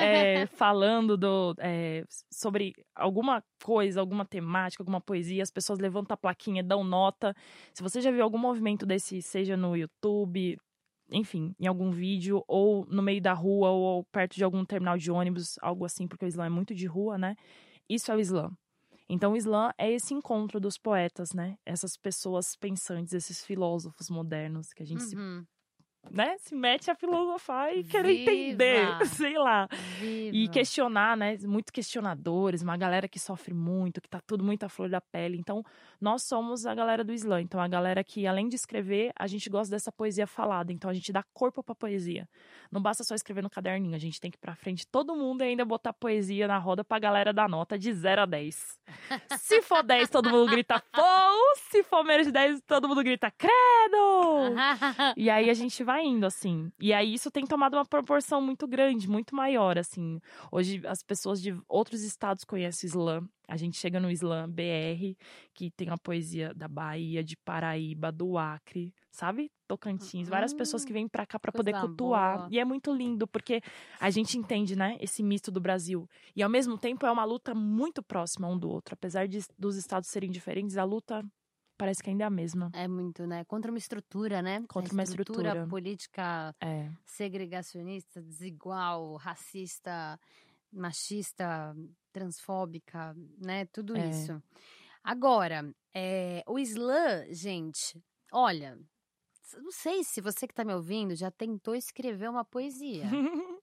É, 0.00 0.46
falando 0.56 1.16
do, 1.16 1.54
é, 1.58 2.04
sobre 2.32 2.74
alguma 2.94 3.42
coisa, 3.62 4.00
alguma 4.00 4.24
temática, 4.24 4.82
alguma 4.82 5.00
poesia, 5.00 5.42
as 5.42 5.50
pessoas 5.50 5.78
levantam 5.78 6.14
a 6.14 6.16
plaquinha, 6.16 6.62
dão 6.62 6.82
nota. 6.82 7.34
Se 7.72 7.82
você 7.82 8.00
já 8.00 8.10
viu 8.10 8.22
algum 8.22 8.38
movimento 8.38 8.86
desse, 8.86 9.20
seja 9.20 9.56
no 9.56 9.76
YouTube, 9.76 10.58
enfim, 11.10 11.54
em 11.60 11.66
algum 11.66 11.90
vídeo, 11.90 12.42
ou 12.48 12.86
no 12.86 13.02
meio 13.02 13.20
da 13.20 13.32
rua, 13.32 13.70
ou 13.70 14.04
perto 14.04 14.36
de 14.36 14.44
algum 14.44 14.64
terminal 14.64 14.96
de 14.96 15.10
ônibus, 15.10 15.58
algo 15.60 15.84
assim, 15.84 16.08
porque 16.08 16.24
o 16.24 16.28
Islã 16.28 16.46
é 16.46 16.50
muito 16.50 16.74
de 16.74 16.86
rua, 16.86 17.18
né? 17.18 17.36
Isso 17.88 18.10
é 18.10 18.16
o 18.16 18.20
Islã. 18.20 18.50
Então, 19.08 19.32
o 19.32 19.36
Islã 19.36 19.70
é 19.78 19.90
esse 19.92 20.14
encontro 20.14 20.58
dos 20.60 20.78
poetas, 20.78 21.32
né? 21.34 21.56
Essas 21.66 21.96
pessoas 21.96 22.56
pensantes, 22.56 23.12
esses 23.14 23.44
filósofos 23.44 24.08
modernos 24.10 24.72
que 24.72 24.82
a 24.82 24.86
gente 24.86 25.04
se, 25.04 25.16
Uhum. 25.16 25.46
Né, 26.10 26.36
se 26.38 26.54
mete 26.54 26.90
a 26.90 26.94
filosofar 26.94 27.74
e 27.76 27.84
querer 27.84 28.14
Viva! 28.14 28.30
entender, 28.30 29.06
sei 29.08 29.38
lá. 29.38 29.68
Viva. 29.98 30.36
E 30.36 30.48
questionar, 30.48 31.16
né? 31.16 31.36
Muito 31.42 31.72
questionadores, 31.72 32.62
uma 32.62 32.76
galera 32.76 33.08
que 33.08 33.18
sofre 33.18 33.52
muito, 33.54 34.00
que 34.00 34.08
tá 34.08 34.20
tudo 34.26 34.44
muito 34.44 34.64
à 34.64 34.68
flor 34.68 34.88
da 34.88 35.00
pele. 35.00 35.36
Então, 35.36 35.62
nós 36.00 36.22
somos 36.22 36.66
a 36.66 36.74
galera 36.74 37.02
do 37.04 37.12
Islã. 37.12 37.40
Então, 37.40 37.60
a 37.60 37.68
galera 37.68 38.02
que, 38.04 38.26
além 38.26 38.48
de 38.48 38.56
escrever, 38.56 39.12
a 39.18 39.26
gente 39.26 39.48
gosta 39.50 39.70
dessa 39.74 39.90
poesia 39.90 40.26
falada. 40.26 40.72
Então, 40.72 40.90
a 40.90 40.94
gente 40.94 41.12
dá 41.12 41.22
corpo 41.32 41.62
pra 41.62 41.74
poesia. 41.74 42.28
Não 42.70 42.80
basta 42.80 43.04
só 43.04 43.14
escrever 43.14 43.42
no 43.42 43.50
caderninho, 43.50 43.94
a 43.94 43.98
gente 43.98 44.20
tem 44.20 44.30
que 44.30 44.36
ir 44.36 44.40
pra 44.40 44.54
frente 44.54 44.86
todo 44.86 45.14
mundo 45.14 45.42
e 45.42 45.48
ainda 45.48 45.64
botar 45.64 45.92
poesia 45.92 46.48
na 46.48 46.58
roda 46.58 46.82
pra 46.84 46.98
galera 46.98 47.32
dar 47.32 47.48
nota 47.48 47.78
de 47.78 47.92
0 47.92 48.22
a 48.22 48.26
10. 48.26 48.78
Se 49.38 49.62
for 49.62 49.82
10, 49.82 50.10
todo 50.10 50.30
mundo 50.30 50.50
grita 50.50 50.82
pou! 50.92 51.56
Se 51.70 51.82
for 51.82 52.04
menos 52.04 52.26
de 52.26 52.32
10, 52.32 52.62
todo 52.66 52.88
mundo 52.88 53.02
grita 53.02 53.30
credo! 53.30 54.54
E 55.16 55.30
aí 55.30 55.48
a 55.48 55.54
gente 55.54 55.82
vai 55.84 55.93
indo, 56.02 56.26
assim. 56.26 56.70
E 56.80 56.92
aí 56.92 57.14
isso 57.14 57.30
tem 57.30 57.46
tomado 57.46 57.74
uma 57.74 57.84
proporção 57.84 58.40
muito 58.40 58.66
grande, 58.66 59.08
muito 59.08 59.34
maior, 59.34 59.78
assim. 59.78 60.20
Hoje 60.50 60.80
as 60.86 61.02
pessoas 61.02 61.40
de 61.40 61.56
outros 61.68 62.02
estados 62.02 62.44
conhecem 62.44 62.86
o 62.86 62.90
Islã. 62.90 63.28
A 63.46 63.56
gente 63.56 63.76
chega 63.76 64.00
no 64.00 64.10
Islã 64.10 64.48
BR, 64.48 65.14
que 65.52 65.70
tem 65.70 65.90
a 65.90 65.98
poesia 65.98 66.54
da 66.54 66.66
Bahia, 66.66 67.22
de 67.22 67.36
Paraíba, 67.36 68.10
do 68.10 68.38
Acre, 68.38 68.94
sabe? 69.10 69.50
Tocantins. 69.68 70.28
Várias 70.28 70.54
pessoas 70.54 70.84
que 70.84 70.92
vêm 70.92 71.06
pra 71.06 71.26
cá 71.26 71.38
pra 71.38 71.52
poder 71.52 71.72
cultuar. 71.78 72.36
boa. 72.38 72.48
E 72.50 72.58
é 72.58 72.64
muito 72.64 72.92
lindo, 72.92 73.26
porque 73.26 73.60
a 74.00 74.10
gente 74.10 74.38
entende, 74.38 74.74
né, 74.74 74.96
esse 75.00 75.22
misto 75.22 75.50
do 75.50 75.60
Brasil. 75.60 76.08
E 76.34 76.42
ao 76.42 76.48
mesmo 76.48 76.78
tempo 76.78 77.04
é 77.04 77.10
uma 77.10 77.24
luta 77.24 77.54
muito 77.54 78.02
próxima 78.02 78.48
um 78.48 78.58
do 78.58 78.70
outro. 78.70 78.94
Apesar 78.94 79.28
de, 79.28 79.40
dos 79.58 79.76
estados 79.76 80.08
serem 80.08 80.30
diferentes, 80.30 80.78
a 80.78 80.84
luta 80.84 81.22
parece 81.84 82.02
que 82.02 82.08
ainda 82.08 82.24
é 82.24 82.26
a 82.26 82.30
mesma. 82.30 82.70
É 82.72 82.88
muito, 82.88 83.26
né? 83.26 83.44
Contra 83.44 83.70
uma 83.70 83.78
estrutura, 83.78 84.40
né? 84.40 84.64
Contra 84.68 84.92
uma 84.92 85.02
estrutura. 85.02 85.66
política 85.66 86.54
É. 86.60 86.90
segregacionista, 87.04 88.22
desigual, 88.22 89.16
racista, 89.16 90.18
machista, 90.72 91.76
transfóbica, 92.10 93.14
né? 93.38 93.66
Tudo 93.66 93.96
É. 93.96 94.08
isso. 94.08 94.42
Agora, 95.02 95.74
é, 95.94 96.42
o 96.46 96.58
Islã, 96.58 97.26
gente, 97.30 98.02
olha, 98.32 98.78
não 99.58 99.70
sei 99.70 100.02
se 100.02 100.22
você 100.22 100.48
que 100.48 100.54
tá 100.54 100.64
me 100.64 100.72
ouvindo 100.72 101.14
já 101.14 101.30
tentou 101.30 101.74
escrever 101.74 102.30
uma 102.30 102.44
poesia. 102.46 103.04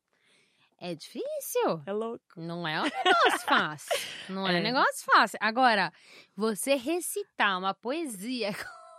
É 0.82 0.96
difícil. 0.96 1.84
é 1.86 1.92
louco. 1.94 2.24
Não 2.38 2.68
é 2.68 2.82
um 2.82 2.84
negócio 2.86 3.40
fácil. 3.46 4.00
Não 4.30 4.48
é, 4.48 4.54
um 4.54 4.56
É. 4.58 4.62
negócio 4.62 5.06
fácil. 5.06 5.38
Agora, 5.40 5.94
você 6.36 6.74
recitar 6.76 7.60
uma 7.60 7.74
poesia 7.74 8.50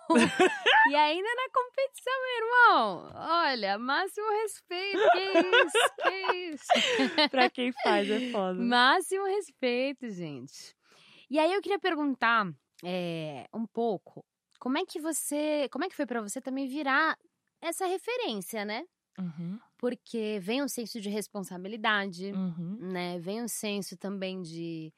e 0.91 0.95
ainda 0.95 1.29
na 1.35 1.49
competição, 1.53 2.13
meu 2.23 2.47
irmão. 2.47 3.13
Olha, 3.15 3.79
máximo 3.79 4.31
respeito. 4.43 4.99
Que 5.11 5.25
isso? 5.41 5.79
Que 6.03 6.37
isso? 6.51 6.67
pra 7.31 7.51
quem 7.51 7.73
faz 7.83 8.09
é 8.11 8.31
foda. 8.31 8.61
Máximo 8.63 9.25
respeito, 9.27 10.09
gente. 10.11 10.75
E 11.29 11.39
aí 11.39 11.53
eu 11.53 11.61
queria 11.63 11.79
perguntar 11.81 12.47
é, 12.85 13.47
um 13.53 13.67
pouco 13.67 14.25
como 14.61 14.79
é 14.79 14.85
que 14.87 15.01
você, 15.01 15.69
como 15.73 15.85
é 15.85 15.89
que 15.89 15.97
foi 15.97 16.07
pra 16.07 16.21
você 16.23 16.41
também 16.41 16.69
virar 16.69 17.17
essa 17.61 17.87
referência, 17.87 18.65
né? 18.65 18.85
Uhum, 19.19 19.59
Porque 19.83 20.39
vem 20.41 20.63
um 20.63 20.69
senso 20.69 21.01
de 21.03 21.11
responsabilidade, 21.11 22.33
uhum. 22.33 22.79
né? 22.79 23.19
Vem 23.21 23.43
um 23.43 23.49
senso 23.49 23.99
também 23.99 24.41
de 24.43 24.95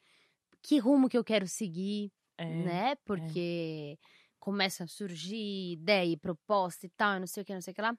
que 0.62 0.78
rumo 0.78 1.08
que 1.08 1.18
eu 1.18 1.24
quero 1.24 1.48
seguir, 1.48 2.12
É, 2.38 2.44
né? 2.48 2.96
Porque 3.06 3.98
começa 4.40 4.84
a 4.84 4.88
surgir 4.88 5.72
ideia 5.72 6.12
e 6.12 6.18
proposta 6.18 6.86
e 6.86 6.90
tal, 6.90 7.20
não 7.20 7.26
sei 7.28 7.42
o 7.42 7.46
que, 7.46 7.54
não 7.54 7.62
sei 7.62 7.72
o 7.72 7.74
que 7.76 7.82
lá. 7.82 7.98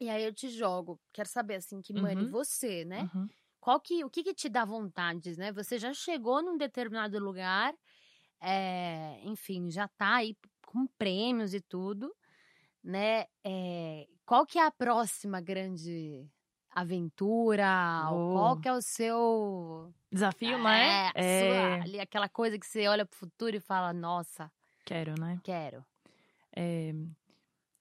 E 0.00 0.10
aí 0.10 0.24
eu 0.24 0.32
te 0.34 0.48
jogo, 0.48 1.00
quero 1.12 1.28
saber 1.28 1.56
assim, 1.56 1.80
que 1.82 1.92
mane 1.92 2.24
Uhum. 2.24 2.30
você, 2.30 2.84
né? 2.84 3.06
uhum. 3.14 3.28
Qual 3.60 3.80
que, 3.80 4.04
o 4.04 4.10
que 4.10 4.24
que 4.24 4.34
te 4.34 4.48
dá 4.48 4.64
vontade, 4.64 5.36
né? 5.38 5.52
Você 5.52 5.78
já 5.78 5.94
chegou 5.94 6.42
num 6.42 6.56
determinado 6.58 7.18
lugar, 7.18 7.74
é, 8.40 9.20
enfim, 9.24 9.70
já 9.70 9.88
tá 9.88 10.16
aí 10.16 10.36
com 10.66 10.86
prêmios 10.98 11.54
e 11.54 11.60
tudo, 11.60 12.14
né? 12.82 13.26
É, 13.44 14.08
qual 14.26 14.46
que 14.46 14.58
é 14.58 14.64
a 14.66 14.70
próxima 14.70 15.40
grande 15.40 16.26
aventura? 16.70 18.08
Oh. 18.10 18.32
Qual 18.32 18.56
que 18.56 18.68
é 18.68 18.72
o 18.72 18.82
seu... 18.82 19.92
Desafio, 20.10 20.58
né? 20.62 21.10
É, 21.14 21.38
sua- 21.40 21.82
ali, 21.82 22.00
aquela 22.00 22.28
coisa 22.28 22.58
que 22.58 22.66
você 22.66 22.86
olha 22.86 23.04
pro 23.04 23.18
futuro 23.18 23.56
e 23.56 23.60
fala, 23.60 23.92
nossa, 23.92 24.50
Quero, 24.84 25.14
né? 25.18 25.40
quero. 25.42 25.84
É, 26.56 26.92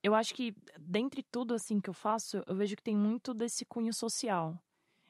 eu 0.01 0.15
acho 0.15 0.33
que, 0.33 0.53
dentre 0.79 1.21
tudo 1.23 1.53
assim 1.53 1.79
que 1.79 1.89
eu 1.89 1.93
faço, 1.93 2.43
eu 2.47 2.55
vejo 2.55 2.75
que 2.75 2.83
tem 2.83 2.95
muito 2.95 3.33
desse 3.33 3.65
cunho 3.65 3.93
social. 3.93 4.57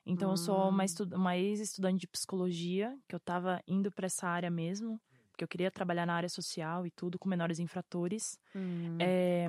Então, 0.06 0.32
eu 0.32 0.38
sou 0.38 0.68
uma, 0.70 0.84
Hum. 0.84 0.86
estu- 0.86 1.16
uma 1.16 1.38
ex-estudante 1.38 2.02
de 2.02 2.08
psicologia, 2.08 2.98
que 3.08 3.16
eu 3.16 3.20
tava 3.20 3.62
indo 3.66 3.90
para 3.92 4.06
essa 4.08 4.28
área 4.28 4.52
mesmo, 4.52 5.00
porque 5.34 5.44
eu 5.44 5.48
queria 5.48 5.72
trabalhar 5.72 6.06
na 6.06 6.14
área 6.14 6.30
social 6.30 6.86
e 6.86 6.92
tudo, 6.92 7.18
com 7.18 7.28
menores 7.28 7.60
infratores. 7.60 8.40
Hum, 8.56 8.98
É, 9.00 9.48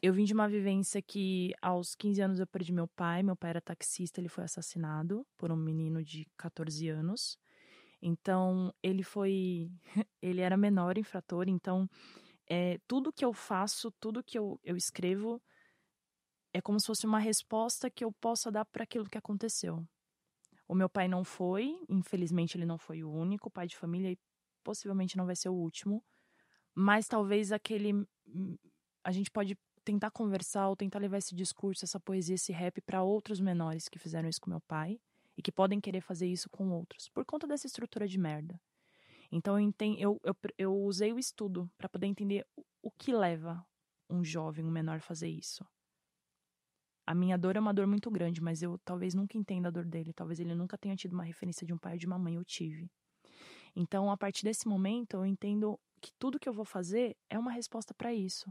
eu 0.00 0.12
vim 0.12 0.24
de 0.24 0.32
uma 0.32 0.48
vivência 0.48 1.02
que, 1.02 1.52
aos 1.60 1.94
15 1.96 2.22
anos, 2.22 2.38
eu 2.40 2.46
perdi 2.46 2.72
meu 2.72 2.86
pai. 2.88 3.22
Meu 3.24 3.36
pai 3.36 3.50
era 3.50 3.60
taxista, 3.60 4.20
ele 4.20 4.28
foi 4.28 4.44
assassinado 4.44 5.26
por 5.36 5.50
um 5.50 5.56
menino 5.56 6.02
de 6.02 6.26
14 6.36 6.88
anos. 6.88 7.38
Então, 8.00 8.72
ele 8.82 9.02
foi. 9.02 9.70
Ele 10.22 10.40
era 10.40 10.56
menor 10.56 10.98
infrator, 10.98 11.48
então, 11.48 11.88
é, 12.48 12.78
tudo 12.88 13.12
que 13.12 13.24
eu 13.24 13.32
faço, 13.32 13.92
tudo 14.00 14.24
que 14.24 14.38
eu, 14.38 14.58
eu 14.64 14.76
escrevo, 14.76 15.40
é 16.52 16.60
como 16.60 16.80
se 16.80 16.86
fosse 16.86 17.06
uma 17.06 17.18
resposta 17.18 17.90
que 17.90 18.04
eu 18.04 18.12
possa 18.12 18.50
dar 18.50 18.64
para 18.64 18.84
aquilo 18.84 19.08
que 19.08 19.18
aconteceu. 19.18 19.86
O 20.68 20.74
meu 20.74 20.88
pai 20.88 21.08
não 21.08 21.24
foi, 21.24 21.78
infelizmente 21.88 22.56
ele 22.56 22.66
não 22.66 22.78
foi 22.78 23.04
o 23.04 23.10
único 23.12 23.50
pai 23.50 23.66
de 23.66 23.76
família 23.76 24.10
e 24.12 24.18
possivelmente 24.68 25.16
não 25.16 25.26
vai 25.26 25.36
ser 25.36 25.48
o 25.50 25.54
último. 25.54 26.02
Mas 26.74 27.08
talvez 27.08 27.52
aquele. 27.52 27.92
hum, 28.26 28.56
A 29.04 29.12
gente 29.12 29.30
pode 29.30 29.56
tentar 29.84 30.10
conversar 30.10 30.68
ou 30.68 30.76
tentar 30.76 30.98
levar 31.00 31.18
esse 31.18 31.34
discurso, 31.34 31.84
essa 31.84 32.00
poesia, 32.00 32.34
esse 32.36 32.52
rap 32.52 32.80
para 32.82 33.02
outros 33.04 33.40
menores 33.40 33.88
que 33.88 33.98
fizeram 33.98 34.28
isso 34.28 34.40
com 34.40 34.50
meu 34.50 34.60
pai 34.62 35.00
e 35.38 35.42
que 35.42 35.52
podem 35.52 35.80
querer 35.80 36.00
fazer 36.02 36.26
isso 36.26 36.50
com 36.50 36.70
outros, 36.70 37.08
por 37.10 37.24
conta 37.24 37.46
dessa 37.46 37.66
estrutura 37.68 38.08
de 38.08 38.18
merda. 38.18 38.60
Então 39.32 39.58
eu, 39.98 40.20
eu, 40.24 40.36
eu 40.58 40.74
usei 40.76 41.12
o 41.12 41.18
estudo 41.18 41.70
para 41.78 41.88
poder 41.88 42.06
entender 42.08 42.46
o- 42.56 42.64
o 42.82 42.90
que 42.92 43.12
leva 43.12 43.64
um 44.10 44.24
jovem, 44.24 44.64
um 44.66 44.70
menor 44.72 44.98
a 44.98 45.02
fazer 45.02 45.28
isso. 45.28 45.64
A 47.04 47.14
minha 47.14 47.36
dor 47.36 47.56
é 47.56 47.60
uma 47.60 47.74
dor 47.74 47.86
muito 47.88 48.08
grande, 48.12 48.40
mas 48.40 48.62
eu 48.62 48.78
talvez 48.84 49.12
nunca 49.14 49.36
entenda 49.36 49.68
a 49.68 49.70
dor 49.72 49.84
dele. 49.84 50.12
Talvez 50.12 50.38
ele 50.38 50.54
nunca 50.54 50.78
tenha 50.78 50.94
tido 50.94 51.14
uma 51.14 51.24
referência 51.24 51.66
de 51.66 51.72
um 51.72 51.78
pai 51.78 51.94
ou 51.94 51.98
de 51.98 52.06
uma 52.06 52.18
mãe. 52.18 52.34
Eu 52.36 52.44
tive. 52.44 52.88
Então, 53.76 54.10
a 54.10 54.16
partir 54.16 54.42
desse 54.42 54.66
momento, 54.66 55.18
eu 55.18 55.26
entendo 55.26 55.78
que 56.00 56.10
tudo 56.18 56.40
que 56.40 56.48
eu 56.48 56.52
vou 56.52 56.64
fazer 56.64 57.14
é 57.28 57.38
uma 57.38 57.50
resposta 57.50 57.92
para 57.92 58.12
isso. 58.14 58.50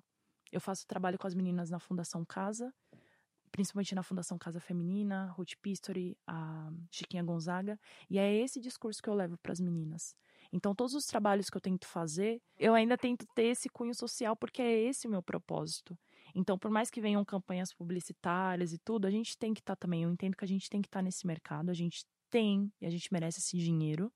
Eu 0.51 0.61
faço 0.61 0.85
trabalho 0.85 1.17
com 1.17 1.25
as 1.25 1.33
meninas 1.33 1.71
na 1.71 1.79
Fundação 1.79 2.23
Casa, 2.23 2.71
principalmente 3.51 3.95
na 3.95 4.03
Fundação 4.03 4.37
Casa 4.37 4.59
Feminina, 4.59 5.31
Ruth 5.31 5.53
Pistori, 5.61 6.15
a 6.27 6.71
Chiquinha 6.91 7.23
Gonzaga, 7.23 7.79
e 8.07 8.19
é 8.19 8.33
esse 8.35 8.59
discurso 8.59 9.01
que 9.01 9.09
eu 9.09 9.15
levo 9.15 9.37
para 9.37 9.51
as 9.51 9.59
meninas. 9.59 10.15
Então, 10.53 10.75
todos 10.75 10.93
os 10.93 11.05
trabalhos 11.05 11.49
que 11.49 11.57
eu 11.57 11.61
tento 11.61 11.87
fazer, 11.87 12.39
eu 12.57 12.75
ainda 12.75 12.97
tento 12.97 13.25
ter 13.33 13.45
esse 13.45 13.67
cunho 13.67 13.95
social, 13.95 14.35
porque 14.35 14.61
é 14.61 14.83
esse 14.83 15.07
o 15.07 15.09
meu 15.09 15.23
propósito. 15.23 15.97
Então, 16.35 16.57
por 16.57 16.69
mais 16.69 16.91
que 16.91 17.01
venham 17.01 17.25
campanhas 17.25 17.73
publicitárias 17.73 18.73
e 18.73 18.77
tudo, 18.77 19.07
a 19.07 19.09
gente 19.09 19.37
tem 19.37 19.53
que 19.53 19.61
estar 19.61 19.75
também. 19.75 20.03
Eu 20.03 20.11
entendo 20.11 20.35
que 20.35 20.45
a 20.45 20.47
gente 20.47 20.69
tem 20.69 20.81
que 20.81 20.87
estar 20.87 21.01
nesse 21.01 21.25
mercado, 21.25 21.71
a 21.71 21.73
gente 21.73 22.05
tem 22.29 22.71
e 22.79 22.85
a 22.85 22.89
gente 22.89 23.11
merece 23.11 23.39
esse 23.39 23.57
dinheiro. 23.57 24.11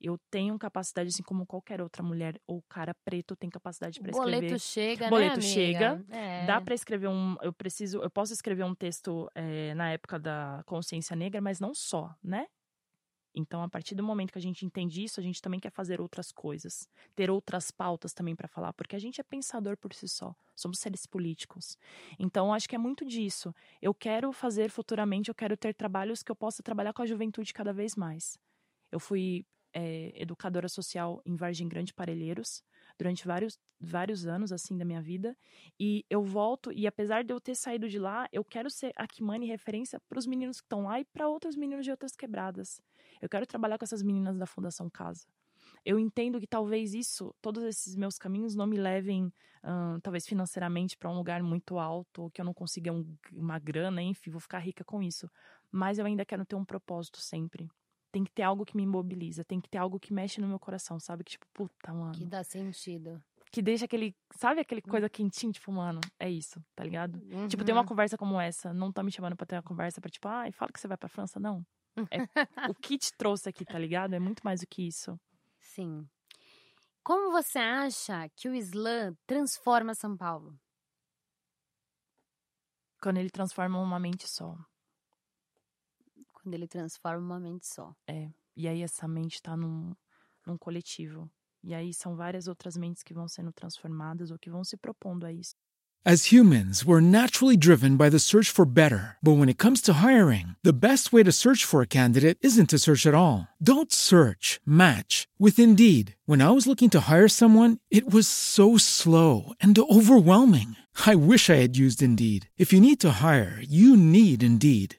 Eu 0.00 0.18
tenho 0.30 0.58
capacidade, 0.58 1.08
assim 1.08 1.22
como 1.22 1.44
qualquer 1.44 1.80
outra 1.80 2.02
mulher 2.02 2.40
ou 2.46 2.62
cara 2.68 2.94
preto 3.04 3.34
tem 3.34 3.50
capacidade 3.50 4.00
para 4.00 4.10
escrever. 4.10 4.40
boleto 4.40 4.58
chega, 4.58 5.08
Boleto 5.08 5.36
né, 5.36 5.42
chega, 5.42 6.04
É. 6.10 6.46
Dá 6.46 6.60
para 6.60 6.74
escrever 6.74 7.08
um. 7.08 7.36
Eu 7.42 7.52
preciso. 7.52 8.00
Eu 8.00 8.10
posso 8.10 8.32
escrever 8.32 8.64
um 8.64 8.74
texto 8.74 9.30
eh, 9.34 9.74
na 9.74 9.90
época 9.90 10.18
da 10.18 10.62
consciência 10.66 11.16
negra, 11.16 11.40
mas 11.40 11.58
não 11.58 11.74
só, 11.74 12.14
né? 12.22 12.46
Então, 13.34 13.62
a 13.62 13.68
partir 13.68 13.94
do 13.94 14.02
momento 14.02 14.32
que 14.32 14.38
a 14.38 14.42
gente 14.42 14.64
entende 14.66 15.02
isso, 15.04 15.20
a 15.20 15.22
gente 15.22 15.40
também 15.40 15.60
quer 15.60 15.70
fazer 15.70 16.00
outras 16.00 16.32
coisas, 16.32 16.88
ter 17.14 17.30
outras 17.30 17.70
pautas 17.70 18.12
também 18.12 18.34
para 18.34 18.48
falar, 18.48 18.72
porque 18.72 18.96
a 18.96 18.98
gente 18.98 19.20
é 19.20 19.24
pensador 19.24 19.76
por 19.76 19.94
si 19.94 20.08
só, 20.08 20.34
somos 20.56 20.78
seres 20.78 21.06
políticos. 21.06 21.76
Então, 22.18 22.52
acho 22.52 22.68
que 22.68 22.74
é 22.74 22.78
muito 22.78 23.04
disso. 23.04 23.54
Eu 23.80 23.94
quero 23.94 24.32
fazer 24.32 24.70
futuramente, 24.70 25.28
eu 25.28 25.34
quero 25.34 25.56
ter 25.56 25.74
trabalhos 25.74 26.22
que 26.22 26.32
eu 26.32 26.36
possa 26.36 26.62
trabalhar 26.62 26.92
com 26.92 27.02
a 27.02 27.06
juventude 27.06 27.52
cada 27.52 27.72
vez 27.72 27.94
mais. 27.94 28.36
Eu 28.90 28.98
fui 28.98 29.46
eh, 29.74 30.12
educadora 30.14 30.68
social 30.68 31.20
em 31.24 31.36
Vargem 31.36 31.68
Grande 31.68 31.92
Parelheiros 31.94 32.62
durante 32.98 33.26
vários, 33.26 33.58
vários 33.80 34.26
anos 34.26 34.52
assim 34.52 34.76
da 34.76 34.84
minha 34.84 35.00
vida. 35.00 35.36
E 35.78 36.04
eu 36.10 36.22
volto 36.22 36.72
e 36.72 36.86
apesar 36.86 37.22
de 37.24 37.32
eu 37.32 37.40
ter 37.40 37.54
saído 37.54 37.88
de 37.88 37.98
lá 37.98 38.28
eu 38.32 38.44
quero 38.44 38.70
ser 38.70 38.92
a 38.96 39.06
Kimani 39.06 39.46
referência 39.46 40.00
para 40.08 40.18
os 40.18 40.26
meninos 40.26 40.60
que 40.60 40.66
estão 40.66 40.82
lá 40.82 41.00
e 41.00 41.04
para 41.04 41.28
outros 41.28 41.56
meninos 41.56 41.84
de 41.84 41.90
outras 41.90 42.14
quebradas. 42.16 42.80
Eu 43.20 43.28
quero 43.28 43.46
trabalhar 43.46 43.78
com 43.78 43.84
essas 43.84 44.02
meninas 44.02 44.36
da 44.38 44.46
Fundação 44.46 44.90
Casa. 44.90 45.26
Eu 45.84 45.98
entendo 45.98 46.40
que 46.40 46.46
talvez 46.46 46.94
isso 46.94 47.34
todos 47.40 47.62
esses 47.64 47.94
meus 47.96 48.18
caminhos 48.18 48.54
não 48.54 48.66
me 48.66 48.76
levem 48.76 49.32
ahn, 49.62 50.00
talvez 50.00 50.26
financeiramente 50.26 50.96
para 50.96 51.10
um 51.10 51.16
lugar 51.16 51.42
muito 51.42 51.78
alto 51.78 52.22
ou 52.22 52.30
que 52.30 52.40
eu 52.40 52.44
não 52.44 52.54
consiga 52.54 52.92
um- 52.92 53.16
uma 53.32 53.58
grana 53.58 54.02
enfim 54.02 54.30
vou 54.30 54.40
ficar 54.40 54.58
rica 54.58 54.84
com 54.84 55.02
isso. 55.02 55.30
Mas 55.70 55.98
eu 55.98 56.06
ainda 56.06 56.24
quero 56.24 56.44
ter 56.46 56.56
um 56.56 56.64
propósito 56.64 57.18
sempre 57.20 57.68
tem 58.18 58.24
que 58.24 58.32
ter 58.32 58.42
algo 58.42 58.64
que 58.66 58.76
me 58.76 58.82
imobiliza, 58.82 59.44
tem 59.44 59.60
que 59.60 59.68
ter 59.68 59.78
algo 59.78 60.00
que 60.00 60.12
mexe 60.12 60.40
no 60.40 60.48
meu 60.48 60.58
coração, 60.58 60.98
sabe? 60.98 61.22
Que 61.22 61.30
tipo, 61.32 61.46
puta, 61.54 61.92
mano. 61.94 62.12
Que 62.12 62.24
dá 62.26 62.42
sentido. 62.42 63.22
Que 63.52 63.62
deixa 63.62 63.84
aquele, 63.84 64.12
sabe 64.36 64.60
aquele 64.60 64.82
coisa 64.82 65.08
quentinha, 65.08 65.52
tipo, 65.52 65.70
mano, 65.70 66.00
é 66.18 66.28
isso, 66.28 66.60
tá 66.74 66.82
ligado? 66.82 67.20
Tipo, 67.48 67.64
tem 67.64 67.72
uma 67.72 67.82
Uhum. 67.82 67.86
conversa 67.86 68.18
como 68.18 68.40
essa, 68.40 68.74
não 68.74 68.90
tá 68.92 69.02
me 69.04 69.12
chamando 69.12 69.36
pra 69.36 69.46
ter 69.46 69.54
uma 69.54 69.62
conversa 69.62 70.00
pra 70.00 70.10
tipo, 70.10 70.26
ai, 70.26 70.50
fala 70.50 70.72
que 70.72 70.80
você 70.80 70.88
vai 70.88 70.96
pra 70.96 71.08
França, 71.08 71.38
não. 71.38 71.64
É, 72.12 72.68
o 72.68 72.74
que 72.74 72.98
te 72.98 73.12
trouxe 73.16 73.48
aqui, 73.48 73.64
tá 73.64 73.78
ligado? 73.78 74.14
É 74.14 74.18
muito 74.18 74.40
mais 74.44 74.60
do 74.60 74.66
que 74.66 74.86
isso. 74.86 75.18
Sim. 75.60 76.08
Como 77.04 77.30
você 77.30 77.58
acha 77.60 78.28
que 78.36 78.48
o 78.48 78.54
Islã 78.54 79.14
transforma 79.26 79.94
São 79.94 80.16
Paulo? 80.16 80.58
Quando 83.00 83.18
ele 83.18 83.30
transforma 83.30 83.80
uma 83.80 83.98
mente 84.00 84.28
só. 84.28 84.56
Quando 86.48 86.54
ele 86.54 86.66
transforma 86.66 87.20
uma 87.20 87.38
mente 87.38 87.66
só. 87.66 87.94
É. 88.06 88.30
E 88.56 88.66
aí 88.66 88.80
essa 88.80 89.06
mente 89.06 89.42
tá 89.42 89.54
num, 89.54 89.94
num 90.46 90.56
coletivo. 90.56 91.30
E 91.62 91.74
aí 91.74 91.92
são 91.92 92.16
várias 92.16 92.48
outras 92.48 92.74
mentes 92.74 93.02
que 93.02 93.12
vão 93.12 93.28
sendo 93.28 93.52
transformadas 93.52 94.30
ou 94.30 94.38
que 94.38 94.48
vão 94.48 94.64
se 94.64 94.74
propondo 94.74 95.26
a 95.26 95.32
isso. 95.32 95.54
As 96.06 96.32
humans, 96.32 96.86
we're 96.86 97.02
naturally 97.02 97.54
driven 97.54 97.98
by 97.98 98.08
the 98.08 98.18
search 98.18 98.50
for 98.50 98.64
better. 98.64 99.18
But 99.20 99.36
when 99.36 99.50
it 99.50 99.58
comes 99.58 99.82
to 99.82 100.00
hiring, 100.00 100.56
the 100.62 100.72
best 100.72 101.12
way 101.12 101.22
to 101.22 101.32
search 101.32 101.66
for 101.66 101.82
a 101.82 101.86
candidate 101.86 102.38
isn't 102.40 102.70
to 102.70 102.78
search 102.78 103.04
at 103.04 103.14
all. 103.14 103.48
Don't 103.62 103.92
search, 103.92 104.58
match 104.64 105.28
with 105.38 105.58
Indeed. 105.58 106.14
When 106.24 106.40
I 106.40 106.52
was 106.52 106.66
looking 106.66 106.88
to 106.90 107.10
hire 107.10 107.28
someone, 107.28 107.76
it 107.90 108.10
was 108.10 108.26
so 108.26 108.78
slow 108.78 109.52
and 109.60 109.78
overwhelming. 109.78 110.76
I 111.04 111.14
wish 111.14 111.50
I 111.50 111.60
had 111.60 111.76
used 111.76 112.02
Indeed. 112.02 112.48
If 112.56 112.72
you 112.72 112.80
need 112.80 113.00
to 113.00 113.20
hire, 113.20 113.60
you 113.60 113.96
need 113.96 114.42
Indeed. 114.42 114.96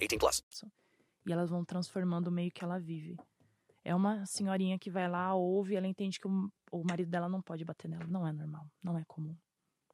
18 0.00 0.18
plus. 0.18 0.42
E 1.26 1.32
elas 1.32 1.50
vão 1.50 1.64
transformando 1.64 2.28
o 2.28 2.32
meio 2.32 2.50
que 2.50 2.64
ela 2.64 2.78
vive. 2.78 3.16
É 3.84 3.94
uma 3.94 4.24
senhorinha 4.26 4.78
que 4.78 4.90
vai 4.90 5.08
lá, 5.08 5.34
ouve, 5.34 5.74
ela 5.74 5.86
entende 5.86 6.18
que 6.18 6.26
o, 6.26 6.52
o 6.70 6.84
marido 6.84 7.10
dela 7.10 7.28
não 7.28 7.40
pode 7.40 7.64
bater 7.64 7.88
nela. 7.88 8.06
Não 8.06 8.26
é 8.26 8.32
normal, 8.32 8.66
não 8.82 8.98
é 8.98 9.04
comum. 9.04 9.36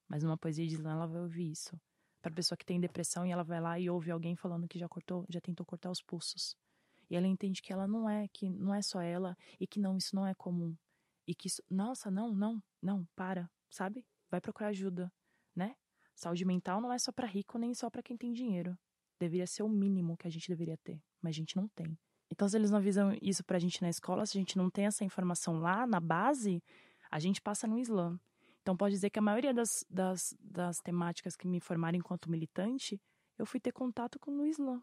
Mas 0.09 0.23
numa 0.23 0.37
poesia 0.37 0.66
de 0.66 0.75
slam 0.75 0.92
ela 0.92 1.07
vai 1.07 1.21
ouvir 1.21 1.51
isso. 1.51 1.79
Pra 2.23 2.31
pessoa 2.31 2.57
que 2.57 2.64
tem 2.64 2.81
depressão 2.81 3.27
e 3.27 3.31
ela 3.31 3.45
vai 3.45 3.61
lá 3.61 3.79
e 3.79 3.88
ouve 3.88 4.11
alguém 4.11 4.35
falando 4.37 4.66
que 4.69 4.79
já 4.79 4.88
cortou, 4.88 5.25
já 5.29 5.40
tentou 5.40 5.64
cortar 5.64 5.90
os 5.90 6.03
pulsos. 6.03 6.57
E 7.09 7.14
ela 7.16 7.27
entende 7.27 7.62
que 7.62 7.73
ela 7.73 7.87
não 7.87 8.09
é, 8.09 8.27
que 8.29 8.49
não 8.51 8.75
é 8.75 8.83
só 8.83 9.01
ela 9.01 9.37
e 9.61 9.66
que 9.66 9.79
não, 9.79 9.97
isso 9.97 10.14
não 10.14 10.27
é 10.27 10.35
comum. 10.35 10.77
E 11.27 11.35
que 11.35 11.47
isso, 11.47 11.62
nossa, 11.71 12.11
não, 12.11 12.33
não, 12.33 12.62
não, 12.83 13.07
para, 13.14 13.51
sabe? 13.71 14.05
Vai 14.31 14.40
procurar 14.40 14.69
ajuda, 14.69 15.12
né? 15.55 15.77
Saúde 16.14 16.45
mental 16.45 16.81
não 16.81 16.92
é 16.92 16.99
só 16.99 17.12
pra 17.12 17.27
rico 17.27 17.59
nem 17.59 17.75
só 17.75 17.90
pra 17.90 18.03
quem 18.03 18.16
tem 18.16 18.33
dinheiro. 18.33 18.77
Deveria 19.18 19.46
ser 19.46 19.62
o 19.62 19.68
mínimo 19.68 20.16
que 20.16 20.26
a 20.26 20.31
gente 20.31 20.48
deveria 20.48 20.76
ter, 20.79 21.00
mas 21.22 21.31
a 21.31 21.38
gente 21.38 21.57
não 21.57 21.68
tem. 21.68 21.98
Então, 22.31 22.48
se 22.48 22.57
eles 22.57 22.70
não 22.70 22.79
avisam 22.79 23.16
isso 23.22 23.44
pra 23.44 23.59
gente 23.59 23.81
na 23.81 23.88
escola, 23.88 24.26
se 24.26 24.37
a 24.37 24.40
gente 24.40 24.57
não 24.57 24.68
tem 24.68 24.87
essa 24.87 25.05
informação 25.05 25.59
lá 25.61 25.87
na 25.87 26.00
base, 26.00 26.62
a 27.11 27.18
gente 27.18 27.40
passa 27.40 27.66
no 27.66 27.79
Islã. 27.79 28.18
Então, 28.62 28.76
pode 28.76 28.94
dizer 28.94 29.11
que 29.11 29.18
a 29.18 29.22
maioria 29.22 29.55
das, 29.55 29.85
das, 29.88 30.37
das 30.40 30.81
temáticas 30.81 31.37
que 31.37 31.46
me 31.46 31.61
formaram 31.61 31.96
enquanto 31.96 32.31
militante, 32.31 33.00
eu 33.38 33.46
fui 33.46 33.61
ter 33.61 33.72
contato 33.72 34.18
com 34.18 34.33
o 34.33 34.46
Islã. 34.46 34.83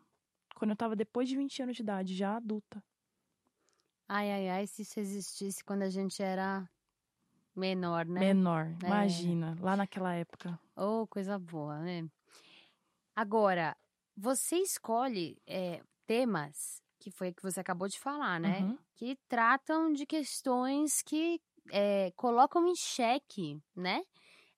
Quando 0.55 0.71
eu 0.71 0.77
tava 0.77 0.95
depois 0.95 1.27
de 1.27 1.35
20 1.35 1.63
anos 1.63 1.75
de 1.75 1.81
idade, 1.81 2.15
já 2.15 2.37
adulta. 2.37 2.81
Ai, 4.07 4.31
ai, 4.31 4.49
ai, 4.49 4.67
se 4.67 4.83
isso 4.83 4.99
existisse 4.99 5.63
quando 5.63 5.81
a 5.81 5.89
gente 5.89 6.21
era 6.21 6.69
menor, 7.55 8.05
né? 8.05 8.19
menor. 8.19 8.73
É. 8.83 8.87
Imagina, 8.87 9.57
lá 9.59 9.75
naquela 9.75 10.13
época. 10.13 10.59
Oh, 10.75 11.07
coisa 11.07 11.37
boa, 11.37 11.79
né? 11.79 12.07
Agora, 13.15 13.75
você 14.15 14.57
escolhe 14.57 15.41
é, 15.47 15.81
temas, 16.07 16.81
que 16.99 17.11
foi 17.11 17.29
o 17.29 17.33
que 17.35 17.43
você 17.43 17.59
acabou 17.59 17.87
de 17.87 17.99
falar, 17.99 18.39
né? 18.39 18.65
Uhum. 18.65 18.77
Que 18.95 19.17
tratam 19.27 19.91
de 19.93 20.05
questões 20.05 21.01
que 21.01 21.41
é, 21.71 22.11
colocam 22.15 22.67
em 22.67 22.75
xeque, 22.75 23.59
né? 23.75 24.03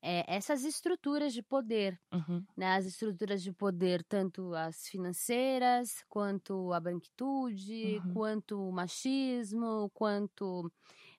É, 0.01 0.23
essas 0.35 0.63
estruturas 0.65 1.33
de 1.33 1.43
poder, 1.43 1.99
Uhum. 2.13 2.47
né? 2.57 2.75
As 2.77 2.85
estruturas 2.85 3.43
de 3.43 3.51
poder, 3.53 4.03
tanto 4.05 4.53
as 4.55 4.87
financeiras, 4.87 6.03
quanto 6.09 6.73
a 6.73 6.79
branquitude, 6.79 8.03
Uhum. 8.03 8.07
quanto 8.07 8.59
o 8.69 8.71
machismo, 8.71 9.89
quanto 9.93 10.71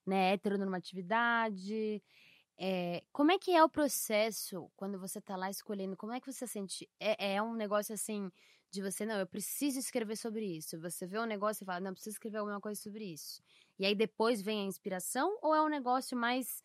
né, 0.06 0.32
heteronormatividade. 0.34 2.02
É, 2.58 3.02
como 3.12 3.30
é 3.32 3.38
que 3.38 3.54
é 3.54 3.62
o 3.62 3.68
processo 3.68 4.70
quando 4.76 4.98
você 4.98 5.20
tá 5.20 5.36
lá 5.36 5.50
escolhendo? 5.50 5.96
Como 5.96 6.12
é 6.12 6.20
que 6.20 6.32
você 6.32 6.46
sente? 6.46 6.88
É, 6.98 7.34
é 7.36 7.42
um 7.42 7.54
negócio 7.54 7.94
assim 7.94 8.30
de 8.70 8.82
você, 8.82 9.04
não, 9.06 9.18
eu 9.18 9.26
preciso 9.26 9.78
escrever 9.78 10.16
sobre 10.16 10.44
isso. 10.46 10.80
Você 10.80 11.06
vê 11.06 11.18
um 11.18 11.26
negócio 11.26 11.64
e 11.64 11.66
fala, 11.66 11.80
não, 11.80 11.92
preciso 11.92 12.14
escrever 12.14 12.38
alguma 12.38 12.60
coisa 12.60 12.80
sobre 12.80 13.04
isso. 13.04 13.42
E 13.78 13.84
aí 13.86 13.94
depois 13.94 14.40
vem 14.42 14.62
a 14.62 14.64
inspiração? 14.64 15.38
Ou 15.42 15.54
é 15.54 15.62
um 15.62 15.68
negócio 15.68 16.16
mais 16.16 16.62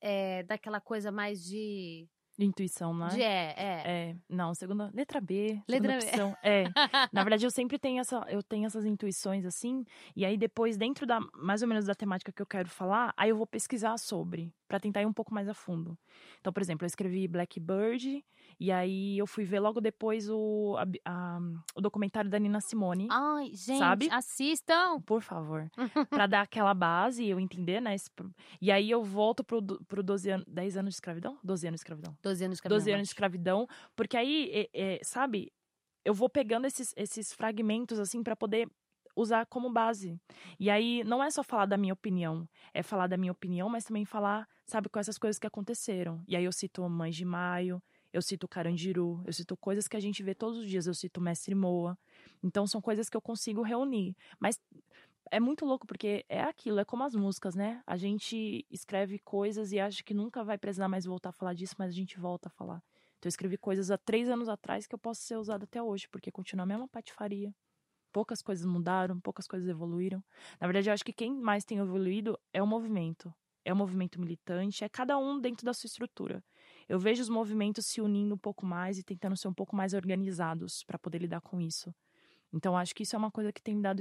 é, 0.00 0.42
daquela 0.44 0.80
coisa 0.80 1.12
mais 1.12 1.44
de. 1.44 2.08
De 2.36 2.44
intuição, 2.44 2.92
não 2.92 3.06
é? 3.06 3.10
de 3.10 3.22
é, 3.22 3.54
é. 3.56 3.82
É, 3.84 4.16
não, 4.28 4.54
segunda, 4.54 4.90
letra 4.92 5.20
B, 5.20 5.62
Letra 5.68 6.00
segunda 6.00 6.30
B. 6.30 6.36
É, 6.42 6.64
na 7.12 7.22
verdade 7.22 7.46
eu 7.46 7.50
sempre 7.50 7.78
tenho 7.78 8.00
essa, 8.00 8.24
eu 8.28 8.42
tenho 8.42 8.66
essas 8.66 8.84
intuições 8.84 9.44
assim, 9.44 9.84
e 10.16 10.24
aí 10.24 10.36
depois 10.36 10.76
dentro 10.76 11.06
da 11.06 11.20
mais 11.34 11.62
ou 11.62 11.68
menos 11.68 11.86
da 11.86 11.94
temática 11.94 12.32
que 12.32 12.42
eu 12.42 12.46
quero 12.46 12.68
falar, 12.68 13.14
aí 13.16 13.30
eu 13.30 13.36
vou 13.36 13.46
pesquisar 13.46 13.96
sobre, 13.98 14.52
pra 14.66 14.80
tentar 14.80 15.02
ir 15.02 15.06
um 15.06 15.12
pouco 15.12 15.32
mais 15.32 15.48
a 15.48 15.54
fundo. 15.54 15.96
Então, 16.40 16.52
por 16.52 16.60
exemplo, 16.60 16.84
eu 16.84 16.88
escrevi 16.88 17.28
Blackbird 17.28 18.24
e 18.58 18.70
aí 18.72 19.18
eu 19.18 19.26
fui 19.26 19.44
ver 19.44 19.60
logo 19.60 19.80
depois 19.80 20.28
o 20.30 20.76
a- 20.78 21.10
a- 21.10 21.40
o 21.76 21.80
documentário 21.80 22.30
da 22.30 22.38
Nina 22.38 22.60
Simone. 22.60 23.08
Ai, 23.10 23.50
gente, 23.54 23.78
Sabe? 23.78 24.08
assistam! 24.10 25.00
Por 25.02 25.20
favor. 25.22 25.70
Pra 26.10 26.26
dar 26.26 26.42
aquela 26.42 26.74
base 26.74 27.24
e 27.24 27.30
eu 27.30 27.40
entender, 27.40 27.80
né? 27.80 27.94
esse 27.94 28.10
E 28.60 28.70
aí 28.70 28.90
eu 28.90 29.02
volto 29.02 29.42
pro, 29.44 29.62
pro 29.86 30.02
12 30.02 30.30
anos. 30.30 30.46
10 30.48 30.76
anos 30.76 30.90
de 30.94 30.96
escravidão? 30.96 31.38
12 31.42 31.66
anos 31.66 31.78
de 31.78 31.82
escravidão. 31.82 32.16
12 32.22 32.44
anos 32.44 32.58
de 32.58 32.62
12 32.68 32.76
escravidão, 32.90 32.94
anos 32.94 33.08
de 33.08 33.12
escravidão, 33.12 33.66
porque 33.96 34.16
aí, 34.16 34.50
é- 34.52 34.70
é, 34.96 35.00
sabe, 35.02 35.52
eu 36.04 36.14
vou 36.14 36.28
pegando 36.28 36.66
esses, 36.66 36.92
esses 36.96 37.32
fragmentos, 37.32 37.98
assim, 37.98 38.22
pra 38.22 38.36
poder 38.36 38.68
usar 39.16 39.46
como 39.46 39.70
base. 39.72 40.18
E 40.58 40.68
aí, 40.68 41.02
não 41.04 41.22
é 41.22 41.30
só 41.30 41.42
falar 41.42 41.66
da 41.66 41.76
minha 41.76 41.92
opinião, 41.94 42.48
é 42.72 42.82
falar 42.82 43.06
da 43.06 43.16
minha 43.16 43.30
opinião, 43.32 43.68
mas 43.68 43.84
também 43.84 44.04
falar, 44.04 44.46
sabe, 44.66 44.88
com 44.88 44.98
essas 44.98 45.16
coisas 45.18 45.38
que 45.38 45.46
aconteceram. 45.46 46.22
E 46.26 46.34
aí 46.36 46.44
eu 46.44 46.52
cito 46.52 46.88
Mães 46.88 47.14
de 47.14 47.24
Maio, 47.24 47.80
eu 48.14 48.22
cito 48.22 48.46
Carandiru, 48.46 49.20
eu 49.26 49.32
cito 49.32 49.56
coisas 49.56 49.88
que 49.88 49.96
a 49.96 50.00
gente 50.00 50.22
vê 50.22 50.36
todos 50.36 50.58
os 50.60 50.66
dias, 50.68 50.86
eu 50.86 50.94
cito 50.94 51.20
Mestre 51.20 51.52
Moa. 51.52 51.98
Então, 52.44 52.64
são 52.64 52.80
coisas 52.80 53.10
que 53.10 53.16
eu 53.16 53.20
consigo 53.20 53.60
reunir. 53.60 54.16
Mas 54.38 54.60
é 55.32 55.40
muito 55.40 55.66
louco, 55.66 55.84
porque 55.84 56.24
é 56.28 56.40
aquilo, 56.40 56.78
é 56.78 56.84
como 56.84 57.02
as 57.02 57.16
músicas, 57.16 57.56
né? 57.56 57.82
A 57.84 57.96
gente 57.96 58.64
escreve 58.70 59.18
coisas 59.18 59.72
e 59.72 59.80
acha 59.80 60.04
que 60.04 60.14
nunca 60.14 60.44
vai 60.44 60.56
precisar 60.56 60.86
mais 60.86 61.04
voltar 61.04 61.30
a 61.30 61.32
falar 61.32 61.54
disso, 61.54 61.74
mas 61.76 61.88
a 61.88 61.92
gente 61.92 62.16
volta 62.20 62.48
a 62.48 62.52
falar. 62.52 62.80
Então, 63.18 63.26
eu 63.26 63.30
escrevi 63.30 63.58
coisas 63.58 63.90
há 63.90 63.98
três 63.98 64.28
anos 64.28 64.48
atrás 64.48 64.86
que 64.86 64.94
eu 64.94 64.98
posso 64.98 65.22
ser 65.22 65.36
usada 65.36 65.64
até 65.64 65.82
hoje, 65.82 66.08
porque 66.08 66.30
continua 66.30 66.62
a 66.62 66.66
mesma 66.66 66.86
patifaria. 66.86 67.52
Poucas 68.12 68.40
coisas 68.40 68.64
mudaram, 68.64 69.18
poucas 69.18 69.48
coisas 69.48 69.68
evoluíram. 69.68 70.22
Na 70.60 70.68
verdade, 70.68 70.88
eu 70.88 70.94
acho 70.94 71.04
que 71.04 71.12
quem 71.12 71.34
mais 71.34 71.64
tem 71.64 71.78
evoluído 71.78 72.38
é 72.52 72.62
o 72.62 72.66
movimento. 72.66 73.34
É 73.64 73.72
o 73.72 73.76
movimento 73.76 74.20
militante, 74.20 74.84
é 74.84 74.88
cada 74.88 75.18
um 75.18 75.40
dentro 75.40 75.66
da 75.66 75.74
sua 75.74 75.88
estrutura. 75.88 76.44
Eu 76.88 76.98
vejo 76.98 77.22
os 77.22 77.28
movimentos 77.28 77.86
se 77.86 78.00
unindo 78.00 78.34
um 78.34 78.38
pouco 78.38 78.66
mais 78.66 78.98
e 78.98 79.02
tentando 79.02 79.36
ser 79.36 79.48
um 79.48 79.54
pouco 79.54 79.74
mais 79.74 79.94
organizados 79.94 80.82
para 80.84 80.98
poder 80.98 81.18
lidar 81.18 81.40
com 81.40 81.60
isso. 81.60 81.94
Então, 82.52 82.76
acho 82.76 82.94
que 82.94 83.02
isso 83.02 83.16
é 83.16 83.18
uma 83.18 83.32
coisa 83.32 83.52
que 83.52 83.60
tem 83.60 83.74
me 83.74 83.82
dado 83.82 84.00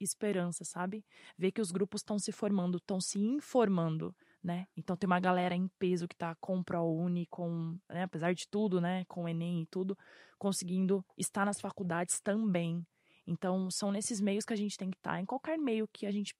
esperança, 0.00 0.64
sabe? 0.64 1.04
Ver 1.36 1.52
que 1.52 1.60
os 1.60 1.70
grupos 1.70 2.00
estão 2.00 2.18
se 2.18 2.32
formando, 2.32 2.78
estão 2.78 2.98
se 2.98 3.18
informando, 3.18 4.16
né? 4.42 4.66
Então, 4.74 4.96
tem 4.96 5.06
uma 5.06 5.20
galera 5.20 5.54
em 5.54 5.68
peso 5.78 6.08
que 6.08 6.16
tá 6.16 6.34
com 6.40 6.58
o 6.58 6.64
ProUni, 6.64 7.26
com, 7.26 7.78
né, 7.90 8.04
apesar 8.04 8.32
de 8.32 8.48
tudo, 8.48 8.80
né, 8.80 9.04
com 9.04 9.24
o 9.24 9.28
Enem 9.28 9.62
e 9.62 9.66
tudo, 9.66 9.98
conseguindo 10.38 11.04
estar 11.18 11.44
nas 11.44 11.60
faculdades 11.60 12.22
também. 12.22 12.86
Então, 13.26 13.70
são 13.70 13.92
nesses 13.92 14.18
meios 14.18 14.46
que 14.46 14.54
a 14.54 14.56
gente 14.56 14.78
tem 14.78 14.90
que 14.90 14.96
estar, 14.96 15.20
em 15.20 15.26
qualquer 15.26 15.58
meio 15.58 15.86
que 15.86 16.06
a 16.06 16.10
gente 16.10 16.34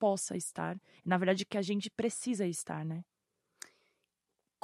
possa 0.00 0.36
estar. 0.36 0.76
Na 1.04 1.16
verdade, 1.16 1.46
que 1.46 1.56
a 1.56 1.62
gente 1.62 1.88
precisa 1.88 2.44
estar, 2.48 2.84
né? 2.84 3.04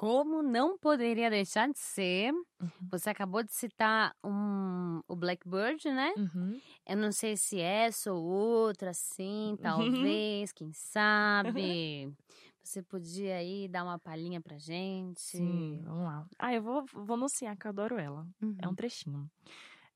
Como 0.03 0.43
não 0.43 0.77
poderia 0.77 1.31
deixar 1.31 1.69
de 1.69 1.79
ser, 1.79 2.33
Uhum. 2.61 2.69
você 2.91 3.09
acabou 3.09 3.41
de 3.41 3.53
citar 3.53 4.13
um, 4.25 5.01
o 5.07 5.15
Blackbird, 5.15 5.89
né? 5.93 6.13
Uhum. 6.17 6.61
Eu 6.85 6.97
não 6.97 7.13
sei 7.13 7.37
se 7.37 7.61
essa 7.61 8.13
ou 8.13 8.21
outra, 8.25 8.91
assim, 8.91 9.57
talvez, 9.63 10.51
quem 10.51 10.73
sabe. 10.73 12.13
Você 12.65 12.83
podia 12.83 13.37
aí 13.37 13.69
dar 13.69 13.85
uma 13.85 13.97
palhinha 13.99 14.41
pra 14.41 14.59
gente? 14.59 15.21
Sim, 15.21 15.83
vamos 15.85 16.05
lá. 16.05 16.27
Ah, 16.37 16.53
eu 16.53 16.63
vou, 16.63 16.85
vou 16.93 17.15
anunciar 17.15 17.57
que 17.57 17.67
eu 17.67 17.71
adoro 17.71 17.97
ela. 17.97 18.27
É 18.59 18.67
um 18.67 18.75
trechinho. 18.75 19.31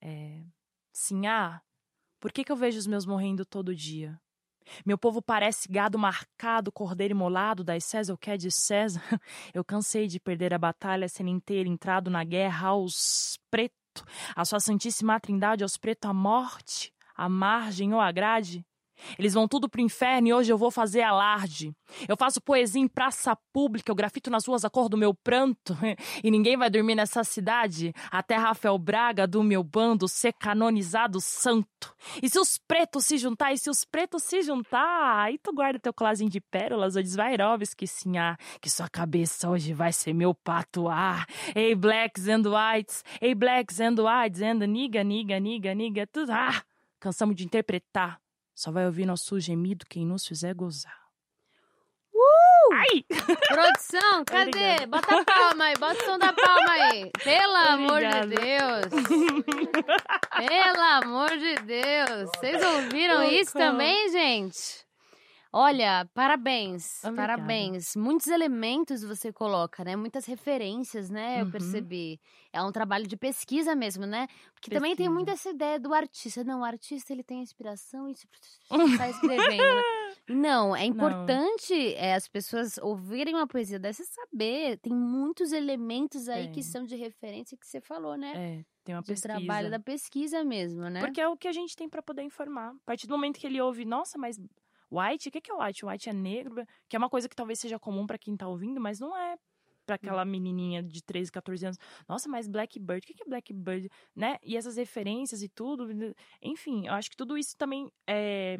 É... 0.00 0.44
Sim, 0.92 1.26
ah, 1.26 1.60
por 2.20 2.32
que, 2.32 2.44
que 2.44 2.52
eu 2.52 2.56
vejo 2.56 2.78
os 2.78 2.86
meus 2.86 3.06
morrendo 3.06 3.44
todo 3.44 3.74
dia? 3.74 4.20
Meu 4.84 4.98
povo 4.98 5.22
parece 5.22 5.68
gado 5.68 5.98
marcado, 5.98 6.72
cordeiro 6.72 7.12
imolado, 7.12 7.64
das 7.64 7.84
César 7.84 8.14
o 8.14 8.18
que 8.18 8.30
é 8.30 8.36
de 8.36 8.50
César. 8.50 9.02
Eu 9.54 9.64
cansei 9.64 10.06
de 10.06 10.20
perder 10.20 10.52
a 10.54 10.58
batalha 10.58 11.08
sendo 11.08 11.30
inteira, 11.30 11.68
entrado 11.68 12.10
na 12.10 12.24
guerra 12.24 12.68
aos 12.68 13.38
preto, 13.50 14.04
a 14.34 14.44
sua 14.44 14.60
santíssima 14.60 15.20
trindade 15.20 15.62
aos 15.62 15.76
preto 15.76 16.06
a 16.06 16.14
morte, 16.14 16.92
a 17.14 17.28
margem 17.28 17.94
ou 17.94 18.00
a 18.00 18.10
grade. 18.12 18.64
Eles 19.18 19.34
vão 19.34 19.46
tudo 19.48 19.68
pro 19.68 19.80
inferno 19.80 20.28
e 20.28 20.34
hoje 20.34 20.52
eu 20.52 20.58
vou 20.58 20.70
fazer 20.70 21.02
alarde. 21.02 21.72
Eu 22.08 22.16
faço 22.16 22.40
poesia 22.40 22.80
em 22.80 22.88
praça 22.88 23.36
pública, 23.52 23.90
eu 23.90 23.94
grafito 23.94 24.30
nas 24.30 24.46
ruas 24.46 24.64
a 24.64 24.70
cor 24.70 24.88
do 24.88 24.96
meu 24.96 25.14
pranto. 25.14 25.76
E 26.22 26.30
ninguém 26.30 26.56
vai 26.56 26.70
dormir 26.70 26.94
nessa 26.94 27.22
cidade 27.22 27.92
até 28.10 28.36
Rafael 28.36 28.76
Braga 28.78 29.26
do 29.26 29.42
meu 29.42 29.62
bando 29.62 30.08
ser 30.08 30.32
canonizado 30.32 31.20
santo. 31.20 31.94
E 32.22 32.28
se 32.28 32.38
os 32.38 32.58
pretos 32.58 33.04
se 33.04 33.18
juntar, 33.18 33.52
e 33.52 33.58
se 33.58 33.68
os 33.70 33.84
pretos 33.84 34.22
se 34.22 34.42
juntar, 34.42 35.20
aí 35.20 35.38
tu 35.38 35.52
guarda 35.52 35.78
teu 35.78 35.92
colarzinho 35.92 36.30
de 36.30 36.40
pérolas 36.40 36.96
ou 36.96 37.02
Svairovski, 37.04 37.86
sim, 37.86 38.18
ah, 38.18 38.36
que 38.60 38.70
sua 38.70 38.88
cabeça 38.88 39.48
hoje 39.48 39.72
vai 39.72 39.92
ser 39.92 40.12
meu 40.12 40.34
patuar. 40.34 41.26
Ei, 41.54 41.74
blacks 41.74 42.28
and 42.28 42.42
whites, 42.46 43.04
ei, 43.20 43.34
blacks 43.34 43.80
and 43.80 43.96
whites, 43.98 44.42
and 44.42 44.66
nigga, 44.66 45.04
nigga, 45.04 45.38
nigga, 45.38 45.74
nigga, 45.74 46.06
tudo, 46.06 46.30
ah, 46.30 46.62
cansamos 47.00 47.36
de 47.36 47.44
interpretar. 47.44 48.20
Só 48.56 48.72
vai 48.72 48.86
ouvir 48.86 49.06
nosso 49.06 49.38
gemido 49.38 49.84
quem 49.86 50.06
nos 50.06 50.26
fizer 50.26 50.54
gozar. 50.54 51.06
Ai! 52.72 53.04
Produção, 53.48 54.24
cadê? 54.24 54.48
Obrigada. 54.48 54.86
Bota 54.86 55.20
a 55.20 55.24
palma 55.24 55.64
aí, 55.64 55.74
bota 55.76 56.02
o 56.02 56.06
som 56.06 56.18
da 56.18 56.32
palma 56.32 56.72
aí. 56.72 57.10
Pelo 57.22 57.54
amor 57.54 58.00
de. 58.00 58.36
Deus. 58.36 58.86
Pelo 60.48 60.82
amor 60.82 61.30
de 61.36 61.54
Deus. 61.56 62.30
Vocês 62.36 62.62
ouviram 62.62 63.22
isso 63.24 63.52
também, 63.52 64.10
gente? 64.10 64.85
Olha, 65.58 66.06
parabéns, 66.12 67.02
Obrigada. 67.02 67.36
parabéns. 67.38 67.96
Muitos 67.96 68.26
elementos 68.26 69.02
você 69.02 69.32
coloca, 69.32 69.82
né? 69.82 69.96
Muitas 69.96 70.26
referências, 70.26 71.08
né? 71.08 71.40
Eu 71.40 71.46
Uhum. 71.46 71.50
percebi. 71.50 72.20
É 72.52 72.62
um 72.62 72.70
trabalho 72.70 73.06
de 73.06 73.16
pesquisa 73.16 73.74
mesmo, 73.74 74.04
né? 74.04 74.26
Porque 74.52 74.68
também 74.70 74.94
tem 74.94 75.06
Pesquisa. 75.06 75.14
muito 75.14 75.30
essa 75.30 75.48
ideia 75.48 75.80
do 75.80 75.94
artista. 75.94 76.44
Não, 76.44 76.60
o 76.60 76.64
artista 76.64 77.10
ele 77.10 77.22
tem 77.22 77.40
inspiração 77.40 78.06
e 78.06 78.12
está 78.12 78.28
escrevendo, 79.08 79.76
né? 79.76 79.82
Não, 80.28 80.76
é 80.76 80.84
importante 80.84 81.94
é, 81.94 82.14
as 82.14 82.28
pessoas 82.28 82.76
ouvirem 82.76 83.34
uma 83.34 83.46
poesia 83.46 83.78
dessa 83.78 84.02
e 84.02 84.06
saber. 84.06 84.78
Tem 84.78 84.92
muitos 84.92 85.52
elementos 85.52 86.28
aí 86.28 86.48
que 86.52 86.62
são 86.62 86.84
de 86.84 86.96
referência 86.96 87.56
que 87.56 87.66
você 87.66 87.80
falou, 87.80 88.14
né? 88.14 88.32
É, 88.36 88.64
tem 88.84 88.94
uma 88.94 89.00
de 89.00 89.06
pesquisa. 89.08 89.28
trabalho 89.28 89.70
da 89.70 89.80
pesquisa 89.80 90.44
mesmo, 90.44 90.82
né? 90.90 91.00
Porque 91.00 91.20
é 91.20 91.26
o 91.26 91.34
que 91.34 91.48
a 91.48 91.52
gente 91.52 91.74
tem 91.74 91.88
pra 91.88 92.02
poder 92.02 92.22
informar. 92.22 92.72
A 92.72 92.84
partir 92.84 93.06
do 93.06 93.12
momento 93.12 93.38
que 93.38 93.46
ele 93.46 93.58
ouve, 93.60 93.86
nossa, 93.86 94.18
mas 94.18 94.38
white, 94.90 95.28
o 95.28 95.32
que 95.32 95.50
é 95.50 95.54
white? 95.54 95.84
White 95.84 96.08
é 96.08 96.12
negro, 96.12 96.66
que 96.88 96.96
é 96.96 96.98
uma 96.98 97.10
coisa 97.10 97.28
que 97.28 97.36
talvez 97.36 97.58
seja 97.58 97.78
comum 97.78 98.06
pra 98.06 98.18
quem 98.18 98.36
tá 98.36 98.48
ouvindo, 98.48 98.80
mas 98.80 99.00
não 99.00 99.16
é 99.16 99.36
pra 99.86 99.94
aquela 99.94 100.24
menininha 100.24 100.82
de 100.82 101.02
13, 101.02 101.30
14 101.30 101.66
anos. 101.66 101.78
Nossa, 102.08 102.28
mas 102.28 102.48
Blackbird, 102.48 103.04
o 103.04 103.14
que 103.14 103.22
é 103.22 103.26
Blackbird? 103.26 103.88
Né? 104.14 104.36
E 104.42 104.56
essas 104.56 104.76
referências 104.76 105.42
e 105.42 105.48
tudo. 105.48 105.88
Enfim, 106.42 106.86
eu 106.88 106.92
acho 106.92 107.08
que 107.08 107.16
tudo 107.16 107.38
isso 107.38 107.56
também 107.56 107.90
é, 108.06 108.58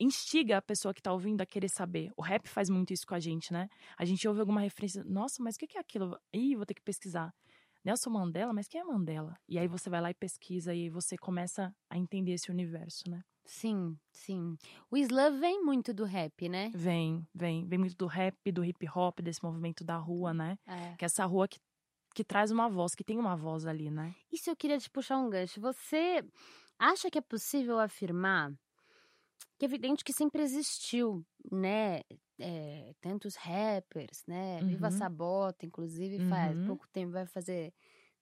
instiga 0.00 0.58
a 0.58 0.62
pessoa 0.62 0.92
que 0.92 1.00
tá 1.00 1.12
ouvindo 1.12 1.40
a 1.40 1.46
querer 1.46 1.68
saber. 1.68 2.10
O 2.16 2.22
rap 2.22 2.48
faz 2.48 2.68
muito 2.68 2.92
isso 2.92 3.06
com 3.06 3.14
a 3.14 3.20
gente, 3.20 3.52
né? 3.52 3.68
A 3.96 4.04
gente 4.04 4.26
ouve 4.26 4.40
alguma 4.40 4.60
referência, 4.60 5.04
nossa, 5.04 5.42
mas 5.42 5.54
o 5.54 5.58
que 5.58 5.66
que 5.68 5.78
é 5.78 5.80
aquilo? 5.80 6.18
Ih, 6.32 6.56
vou 6.56 6.66
ter 6.66 6.74
que 6.74 6.82
pesquisar. 6.82 7.32
Nelson 7.84 8.10
Mandela, 8.10 8.52
mas 8.52 8.66
quem 8.68 8.80
é 8.80 8.84
Mandela? 8.84 9.38
E 9.48 9.58
aí 9.58 9.68
você 9.68 9.88
vai 9.88 10.00
lá 10.00 10.10
e 10.10 10.14
pesquisa 10.14 10.74
e 10.74 10.82
aí 10.82 10.90
você 10.90 11.16
começa 11.16 11.74
a 11.88 11.96
entender 11.96 12.32
esse 12.32 12.50
universo, 12.50 13.08
né? 13.08 13.22
Sim, 13.48 13.98
sim. 14.12 14.56
O 14.90 14.96
slam 14.96 15.40
vem 15.40 15.60
muito 15.64 15.92
do 15.92 16.04
rap, 16.04 16.48
né? 16.48 16.74
Vem, 16.74 17.26
vem. 17.34 17.66
Vem 17.66 17.78
muito 17.78 17.96
do 17.96 18.06
rap, 18.06 18.36
do 18.52 18.64
hip 18.64 18.86
hop, 18.94 19.20
desse 19.22 19.42
movimento 19.42 19.84
da 19.84 19.96
rua, 19.96 20.34
né? 20.34 20.58
É. 20.66 20.98
Que 20.98 21.04
é 21.04 21.06
essa 21.06 21.24
rua 21.24 21.48
que, 21.48 21.58
que 22.14 22.24
traz 22.24 22.50
uma 22.50 22.68
voz, 22.68 22.94
que 22.94 23.04
tem 23.04 23.18
uma 23.18 23.36
voz 23.36 23.66
ali, 23.66 23.90
né? 23.90 24.14
Isso 24.32 24.48
eu 24.50 24.56
queria 24.56 24.78
te 24.78 24.90
puxar 24.90 25.18
um 25.18 25.28
gancho. 25.30 25.60
Você 25.60 26.22
acha 26.78 27.10
que 27.10 27.18
é 27.18 27.22
possível 27.22 27.78
afirmar 27.78 28.52
que 29.58 29.64
é 29.64 29.68
evidente 29.68 30.04
que 30.04 30.12
sempre 30.12 30.42
existiu, 30.42 31.24
né? 31.50 32.00
É, 32.40 32.92
tantos 33.00 33.34
rappers, 33.36 34.22
né? 34.26 34.62
Viva 34.64 34.90
Uhum. 34.90 34.90
Sabota, 34.90 35.66
inclusive, 35.66 36.20
faz 36.20 36.56
Uhum. 36.56 36.64
pouco 36.64 36.86
tempo, 36.92 37.12
vai 37.12 37.26
fazer 37.26 37.72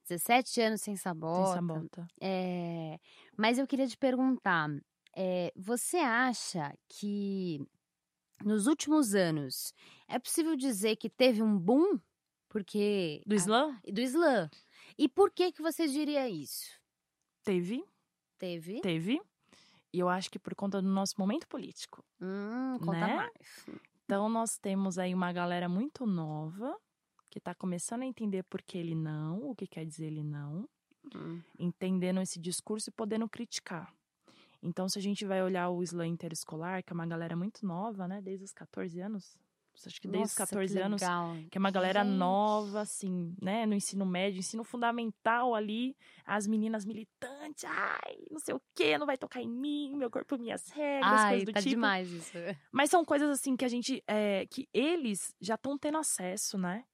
17 0.02 0.60
anos 0.62 0.80
sem 0.82 0.96
Sabota. 0.96 1.44
sabota. 1.44 2.06
É, 2.20 2.98
mas 3.38 3.58
eu 3.58 3.66
queria 3.66 3.86
te 3.86 3.96
perguntar, 3.98 4.68
é, 5.16 5.52
você 5.56 5.96
acha 5.98 6.76
que 6.88 7.66
nos 8.44 8.66
últimos 8.66 9.14
anos 9.14 9.72
é 10.06 10.18
possível 10.18 10.54
dizer 10.56 10.96
que 10.96 11.08
teve 11.10 11.42
um 11.42 11.58
boom? 11.58 11.98
Porque 12.48 13.22
Do 13.26 13.34
slam? 13.34 13.78
do 13.92 14.00
slam. 14.02 14.48
E 14.96 15.08
por 15.08 15.30
que 15.30 15.50
que 15.52 15.62
você 15.62 15.88
diria 15.88 16.28
isso? 16.28 16.66
Teve, 17.42 17.84
Teve? 18.38 18.80
teve. 18.80 19.20
E 19.92 19.98
eu 19.98 20.08
acho 20.08 20.30
que 20.30 20.38
por 20.38 20.54
conta 20.54 20.80
do 20.82 20.88
nosso 20.88 21.14
momento 21.18 21.46
político. 21.48 22.04
Hum, 22.20 22.78
conta 22.78 23.06
Né? 23.06 23.16
mais. 23.16 23.66
Então, 24.04 24.28
nós 24.28 24.58
temos 24.58 24.98
aí 24.98 25.14
uma 25.14 25.32
galera 25.32 25.68
muito 25.68 26.06
nova 26.06 26.78
que 27.30 27.40
tá 27.40 27.54
começando 27.54 28.02
a 28.02 28.06
entender 28.06 28.42
por 28.44 28.62
que 28.62 28.78
ele 28.78 28.94
não, 28.94 29.48
o 29.50 29.54
que 29.54 29.66
quer 29.66 29.84
dizer 29.84 30.06
ele 30.06 30.22
não, 30.22 30.68
Hum. 31.14 31.40
entendendo 31.58 32.20
esse 32.20 32.38
discurso 32.38 32.90
e 32.90 32.92
podendo 32.92 33.28
criticar. 33.28 33.92
Então, 34.66 34.88
se 34.88 34.98
a 34.98 35.02
gente 35.02 35.24
vai 35.24 35.42
olhar 35.42 35.70
o 35.70 35.80
slam 35.84 36.08
interescolar, 36.08 36.82
que 36.82 36.92
é 36.92 36.94
uma 36.94 37.06
galera 37.06 37.36
muito 37.36 37.64
nova, 37.64 38.08
né, 38.08 38.20
desde 38.20 38.44
os 38.44 38.52
14 38.52 39.00
anos, 39.00 39.38
acho 39.86 40.00
que 40.00 40.08
desde 40.08 40.32
os 40.32 40.38
Nossa, 40.38 40.46
14 40.50 40.74
que 40.74 40.80
anos, 40.80 41.02
que 41.50 41.56
é 41.56 41.60
uma 41.60 41.70
galera 41.70 42.02
Gente. 42.02 42.16
nova, 42.16 42.80
assim, 42.80 43.34
né, 43.40 43.64
no 43.64 43.74
ensino 43.74 44.04
médio, 44.04 44.40
ensino 44.40 44.64
fundamental 44.64 45.54
ali, 45.54 45.96
as 46.24 46.46
meninas 46.48 46.84
militantes, 46.84 47.64
ai, 47.64 48.16
não 48.30 48.40
sei 48.40 48.54
o 48.54 48.60
quê, 48.74 48.98
não 48.98 49.06
vai 49.06 49.16
tocar 49.16 49.40
em 49.40 49.48
mim, 49.48 49.94
meu 49.96 50.10
corpo, 50.10 50.36
minhas 50.36 50.68
regras, 50.70 51.20
Ai, 51.20 51.30
coisas 51.30 51.46
do 51.46 51.52
tá 51.52 51.60
tipo. 51.60 51.70
demais 51.70 52.10
isso. 52.10 52.32
Mas 52.72 52.90
são 52.90 53.04
coisas 53.04 53.30
assim 53.30 53.56
que 53.56 53.64
a 53.64 53.68
gente. 53.68 54.02
é, 54.06 54.46
que 54.46 54.68
eles 54.72 55.32
já 55.40 55.54
estão 55.54 55.78
tendo 55.78 55.98
acesso, 55.98 56.58
né? 56.58 56.84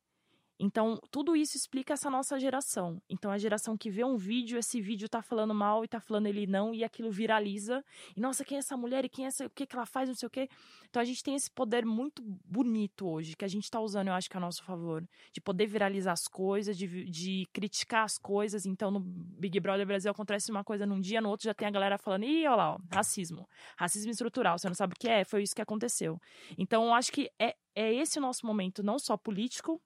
Então, 0.65 0.97
tudo 1.11 1.35
isso 1.35 1.57
explica 1.57 1.95
essa 1.95 2.09
nossa 2.09 2.39
geração. 2.39 3.03
Então, 3.11 3.33
a 3.33 3.37
geração 3.37 3.77
que 3.77 3.91
vê 3.91 4.05
um 4.05 4.17
vídeo, 4.17 4.57
esse 4.57 4.81
vídeo 4.81 5.09
tá 5.09 5.21
falando 5.21 5.53
mal 5.53 5.85
e 5.85 5.89
tá 5.89 5.99
falando 5.99 6.29
ele 6.29 6.47
não, 6.47 6.73
e 6.73 6.85
aquilo 6.85 7.11
viraliza. 7.11 7.85
E, 8.17 8.21
nossa, 8.21 8.45
quem 8.45 8.55
é 8.55 8.59
essa 8.61 8.77
mulher? 8.77 9.05
E 9.05 9.09
quem 9.09 9.25
é 9.25 9.29
essa, 9.29 9.45
o 9.45 9.51
que, 9.51 9.67
que 9.67 9.75
ela 9.75 9.85
faz? 9.85 10.09
Não 10.09 10.15
sei 10.15 10.29
o 10.29 10.31
quê. 10.31 10.49
Então, 10.89 11.03
a 11.03 11.05
gente 11.05 11.21
tem 11.21 11.35
esse 11.35 11.51
poder 11.51 11.85
muito 11.85 12.23
bonito 12.23 13.09
hoje, 13.09 13.35
que 13.35 13.45
a 13.45 13.49
gente 13.49 13.69
tá 13.69 13.81
usando, 13.81 14.07
eu 14.07 14.15
acho 14.15 14.31
que 14.31 14.37
a 14.37 14.41
nosso 14.41 14.63
favor. 14.63 15.05
De 15.33 15.41
poder 15.41 15.67
viralizar 15.67 16.13
as 16.13 16.29
coisas, 16.29 16.79
de, 16.79 17.07
de 17.07 17.45
criticar 17.53 18.05
as 18.05 18.17
coisas. 18.17 18.65
Então, 18.65 18.93
no 18.93 19.01
Big 19.01 19.59
Brother 19.59 19.85
Brasil 19.85 20.13
acontece 20.13 20.53
uma 20.53 20.63
coisa 20.63 20.87
num 20.87 21.01
dia, 21.01 21.21
no 21.21 21.29
outro 21.29 21.45
já 21.45 21.55
tem 21.55 21.67
a 21.67 21.73
galera 21.73 21.99
falando, 21.99 22.23
ih, 22.23 22.47
olha 22.47 22.55
lá, 22.55 22.75
ó, 22.75 22.79
racismo. 22.95 23.49
Racismo 23.77 24.13
estrutural. 24.13 24.57
Você 24.57 24.69
não 24.69 24.77
sabe 24.77 24.95
o 24.95 24.97
que 24.97 25.09
é? 25.09 25.25
Foi 25.25 25.43
isso 25.43 25.57
que 25.57 25.63
aconteceu. 25.63 26.21
Então, 26.57 26.85
eu 26.85 26.95
acho 26.95 27.11
que 27.11 27.29
é, 27.37 27.57
é 27.75 27.93
esse 27.93 28.21
o 28.21 28.23
nosso 28.23 28.47
momento, 28.47 28.81
não 28.81 28.97
só 28.97 29.17
político, 29.17 29.83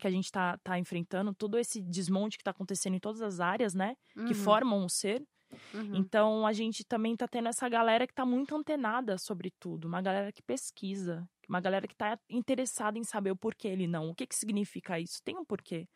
que 0.00 0.06
a 0.06 0.10
gente 0.10 0.24
está 0.26 0.58
tá 0.58 0.78
enfrentando, 0.78 1.34
todo 1.34 1.58
esse 1.58 1.82
desmonte 1.82 2.36
que 2.38 2.42
está 2.42 2.50
acontecendo 2.52 2.94
em 2.96 3.00
todas 3.00 3.22
as 3.22 3.40
áreas, 3.40 3.74
né? 3.74 3.94
Que 4.24 4.34
Uhum, 4.34 4.34
formam 4.34 4.84
o 4.84 4.88
ser. 4.90 5.22
uhum. 5.74 6.10
Então, 6.10 6.46
a 6.46 6.52
gente 6.52 6.84
também 6.84 7.16
tá 7.16 7.28
tendo 7.28 7.48
essa 7.48 7.68
galera 7.68 8.06
que 8.06 8.14
tá 8.14 8.24
muito 8.26 8.54
antenada 8.56 9.18
sobre 9.18 9.50
tudo. 9.60 9.86
Uma 9.88 10.02
galera 10.02 10.32
que 10.32 10.42
pesquisa. 10.42 11.28
Uma 11.48 11.60
galera 11.60 11.86
que 11.86 11.96
tá 11.96 12.18
interessada 12.30 12.98
em 12.98 13.04
saber 13.04 13.30
o 13.30 13.36
porquê 13.36 13.68
ele 13.68 13.86
não. 13.86 14.10
O 14.10 14.14
que 14.14 14.26
que 14.26 14.34
significa 14.34 14.98
isso? 14.98 15.20
Tem 15.24 15.36
um 15.36 15.44
porquê. 15.44 15.86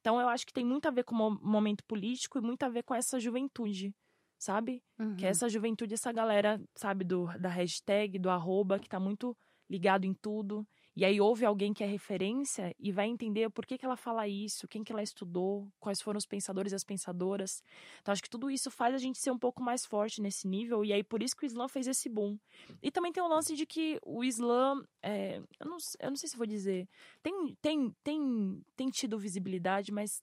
Então, 0.00 0.20
eu 0.20 0.28
acho 0.28 0.46
que 0.46 0.52
tem 0.52 0.64
muito 0.64 0.86
a 0.86 0.90
ver 0.90 1.04
com 1.04 1.14
o 1.14 1.18
mo- 1.18 1.40
momento 1.42 1.84
político 1.86 2.38
e 2.38 2.42
muito 2.42 2.62
a 2.64 2.68
ver 2.68 2.82
com 2.84 2.94
essa 2.94 3.18
juventude, 3.18 3.92
sabe? 4.38 4.82
Que 5.16 5.26
é 5.26 5.30
Uhum. 5.30 5.30
essa 5.30 5.48
juventude, 5.48 5.94
essa 5.94 6.12
galera, 6.12 6.60
sabe, 6.76 7.04
do, 7.04 7.26
da 7.38 7.48
hashtag, 7.48 8.18
do 8.18 8.28
arroba, 8.30 8.78
que 8.78 8.88
tá 8.88 9.00
muito 9.00 9.36
ligado 9.70 10.04
em 10.04 10.14
tudo. 10.14 10.66
E 10.96 11.04
aí 11.04 11.20
ouve 11.20 11.44
alguém 11.44 11.74
que 11.74 11.84
é 11.84 11.86
referência 11.86 12.74
e 12.78 12.90
vai 12.90 13.06
entender 13.06 13.50
por 13.50 13.66
que, 13.66 13.76
que 13.76 13.84
ela 13.84 13.98
fala 13.98 14.26
isso, 14.26 14.66
quem 14.66 14.82
que 14.82 14.90
ela 14.90 15.02
estudou, 15.02 15.68
quais 15.78 16.00
foram 16.00 16.16
os 16.16 16.24
pensadores 16.24 16.72
e 16.72 16.74
as 16.74 16.84
pensadoras. 16.84 17.62
Então, 18.00 18.12
acho 18.12 18.22
que 18.22 18.30
tudo 18.30 18.50
isso 18.50 18.70
faz 18.70 18.94
a 18.94 18.98
gente 18.98 19.18
ser 19.18 19.30
um 19.30 19.38
pouco 19.38 19.62
mais 19.62 19.84
forte 19.84 20.22
nesse 20.22 20.48
nível. 20.48 20.82
E 20.82 20.94
aí, 20.94 21.04
por 21.04 21.22
isso 21.22 21.36
que 21.36 21.44
o 21.44 21.46
Islã 21.46 21.68
fez 21.68 21.86
esse 21.86 22.08
boom. 22.08 22.38
E 22.82 22.90
também 22.90 23.12
tem 23.12 23.22
o 23.22 23.28
lance 23.28 23.54
de 23.54 23.66
que 23.66 23.98
o 24.02 24.24
Islã, 24.24 24.82
é, 25.02 25.36
eu, 25.60 25.66
não, 25.66 25.76
eu 26.00 26.08
não 26.08 26.16
sei 26.16 26.30
se 26.30 26.36
vou 26.36 26.46
dizer, 26.46 26.88
tem, 27.22 27.54
tem, 27.60 27.94
tem, 28.02 28.64
tem 28.74 28.88
tido 28.88 29.18
visibilidade, 29.18 29.92
mas 29.92 30.22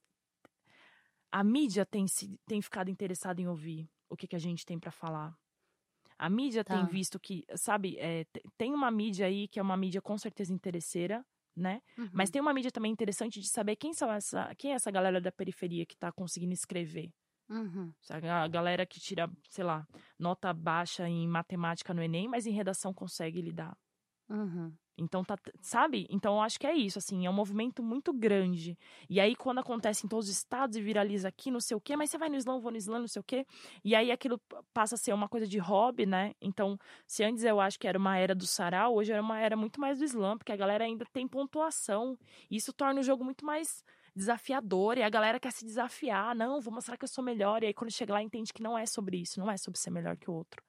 a 1.31 1.43
mídia 1.43 1.85
tem, 1.85 2.05
tem 2.47 2.61
ficado 2.63 2.89
interessada 2.89 3.39
em 3.39 3.47
ouvir 3.47 3.87
o 4.09 4.15
que, 4.15 4.27
que 4.27 4.35
a 4.35 4.39
gente 4.39 4.65
tem 4.65 4.79
para 4.79 4.91
falar. 4.91 5.37
A 6.25 6.29
mídia 6.29 6.63
Tá. 6.63 6.75
tem 6.75 6.85
visto 6.85 7.19
que, 7.19 7.43
sabe, 7.55 7.97
é, 7.99 8.23
te- 8.25 8.41
tem 8.57 8.73
uma 8.73 8.89
mídia 8.89 9.25
aí 9.27 9.47
que 9.47 9.59
é 9.59 9.61
uma 9.61 9.75
mídia 9.75 10.01
com 10.01 10.17
certeza 10.17 10.53
interesseira, 10.53 11.25
né? 11.55 11.81
Uhum. 11.97 12.09
Mas 12.13 12.29
tem 12.29 12.41
uma 12.41 12.53
mídia 12.53 12.71
também 12.71 12.91
interessante 12.91 13.41
de 13.41 13.49
saber 13.49 13.75
quem 13.75 13.93
são 13.93 14.11
essa, 14.11 14.53
quem 14.55 14.71
é 14.71 14.75
essa 14.75 14.89
galera 14.91 15.19
da 15.19 15.31
periferia 15.31 15.85
que 15.85 15.97
tá 15.97 16.11
conseguindo 16.11 16.53
escrever. 16.53 17.09
Uhum. 17.49 17.93
A 18.09 18.47
galera 18.47 18.85
que 18.85 18.99
tira, 18.99 19.29
sei 19.49 19.63
lá, 19.63 19.85
nota 20.17 20.53
baixa 20.53 21.07
em 21.07 21.27
matemática 21.27 21.93
no 21.93 22.01
Enem, 22.01 22.27
mas 22.29 22.45
em 22.45 22.51
redação 22.53 22.93
consegue 22.93 23.41
lidar. 23.41 23.75
Uhum. 24.29 24.77
Então, 24.97 25.23
tá, 25.23 25.35
sabe? 25.61 26.05
Então, 26.09 26.35
eu 26.35 26.41
acho 26.41 26.59
que 26.59 26.67
é 26.67 26.73
isso, 26.75 26.99
assim, 26.99 27.25
é 27.25 27.29
um 27.29 27.33
movimento 27.33 27.81
muito 27.81 28.13
grande. 28.13 28.77
E 29.09 29.19
aí, 29.19 29.35
quando 29.35 29.59
acontece 29.59 30.05
em 30.05 30.09
todos 30.09 30.29
os 30.29 30.35
estados 30.37 30.77
e 30.77 30.81
viraliza 30.81 31.27
aqui, 31.27 31.49
não 31.49 31.59
sei 31.59 31.75
o 31.75 31.81
quê, 31.81 31.95
mas 31.95 32.11
você 32.11 32.17
vai 32.17 32.29
no 32.29 32.35
Islã, 32.35 32.59
vou 32.59 32.71
no 32.71 32.77
Islã, 32.77 32.99
não 32.99 33.07
sei 33.07 33.19
o 33.19 33.23
quê. 33.23 33.45
E 33.83 33.95
aí, 33.95 34.11
aquilo 34.11 34.39
passa 34.73 34.93
a 34.95 34.97
ser 34.97 35.11
uma 35.13 35.27
coisa 35.27 35.47
de 35.47 35.57
hobby, 35.57 36.05
né? 36.05 36.33
Então, 36.39 36.77
se 37.07 37.23
antes 37.23 37.43
eu 37.43 37.59
acho 37.59 37.79
que 37.79 37.87
era 37.87 37.97
uma 37.97 38.17
era 38.17 38.35
do 38.35 38.45
sarau, 38.45 38.95
hoje 38.95 39.11
era 39.11 39.21
uma 39.21 39.39
era 39.39 39.57
muito 39.57 39.79
mais 39.81 39.97
do 39.97 40.05
Islã, 40.05 40.37
porque 40.37 40.51
a 40.51 40.55
galera 40.55 40.83
ainda 40.85 41.05
tem 41.11 41.27
pontuação. 41.27 42.17
E 42.49 42.55
isso 42.57 42.71
torna 42.71 42.99
o 42.99 43.03
jogo 43.03 43.23
muito 43.23 43.43
mais 43.45 43.83
desafiador, 44.15 44.97
e 44.99 45.01
a 45.03 45.09
galera 45.09 45.39
quer 45.39 45.51
se 45.51 45.65
desafiar. 45.65 46.35
Não, 46.35 46.61
vou 46.61 46.71
mostrar 46.73 46.97
que 46.97 47.03
eu 47.03 47.07
sou 47.09 47.23
melhor. 47.23 47.63
E 47.63 47.67
aí, 47.67 47.73
quando 47.73 47.91
chega 47.91 48.13
lá, 48.13 48.21
entende 48.21 48.53
que 48.53 48.61
não 48.61 48.77
é 48.77 48.85
sobre 48.85 49.17
isso, 49.21 49.39
não 49.39 49.49
é 49.49 49.57
sobre 49.57 49.79
ser 49.79 49.89
melhor 49.89 50.15
que 50.17 50.29
o 50.29 50.33
outro. 50.33 50.61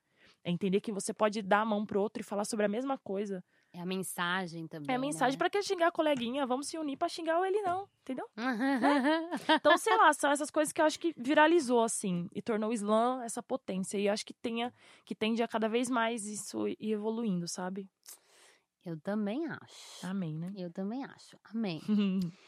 É 0.43 0.51
entender 0.51 0.81
que 0.81 0.93
você 0.93 1.13
pode 1.15 1.43
dar 1.43 1.61
a 1.61 1.65
mão 1.65 1.85
pro 1.87 2.01
outro 2.01 2.21
e 2.21 2.25
falar 2.25 2.45
sobre 2.45 2.67
a 2.67 2.69
mesma 2.69 2.99
coisa. 2.99 3.43
É 3.75 3.81
a 3.81 3.87
mensagem 3.87 4.69
também. 4.69 4.89
É 4.89 4.97
a 4.97 4.99
mensagem 5.01 5.33
né? 5.35 5.39
pra 5.39 5.51
que 5.51 5.61
xingar 5.61 5.89
a 5.89 5.93
coleguinha? 5.93 6.47
Vamos 6.47 6.69
se 6.69 6.79
unir 6.79 6.97
pra 6.97 7.09
xingar 7.09 7.41
o 7.41 7.45
ele 7.45 7.61
não, 7.61 7.89
entendeu? 8.03 8.25
Uhum. 8.37 9.31
Então, 9.61 9.77
sei 9.77 9.97
lá, 9.97 10.13
são 10.13 10.31
essas 10.31 10.49
coisas 10.49 10.73
que 10.73 10.81
eu 10.81 10.85
acho 10.85 10.99
que 11.01 11.13
viralizou, 11.17 11.83
assim, 11.83 12.29
e 12.33 12.41
tornou 12.41 12.71
o 12.71 12.73
Islã 12.73 13.23
essa 13.25 13.43
potência. 13.43 13.99
E 13.99 14.07
eu 14.07 14.13
acho 14.13 14.25
que 14.25 14.33
tenha, 14.33 14.73
que 15.05 15.13
tende 15.13 15.43
a 15.43 15.49
cada 15.49 15.69
vez 15.69 15.91
mais 15.91 16.25
isso 16.25 16.69
ir 16.69 16.93
evoluindo, 16.93 17.49
sabe? 17.49 17.91
Eu 18.85 19.01
também 19.01 19.45
acho. 19.49 20.07
Amém, 20.07 20.39
né? 20.39 20.53
Eu 20.57 20.71
também 20.71 21.05
acho. 21.05 21.37
Amém. 21.53 21.81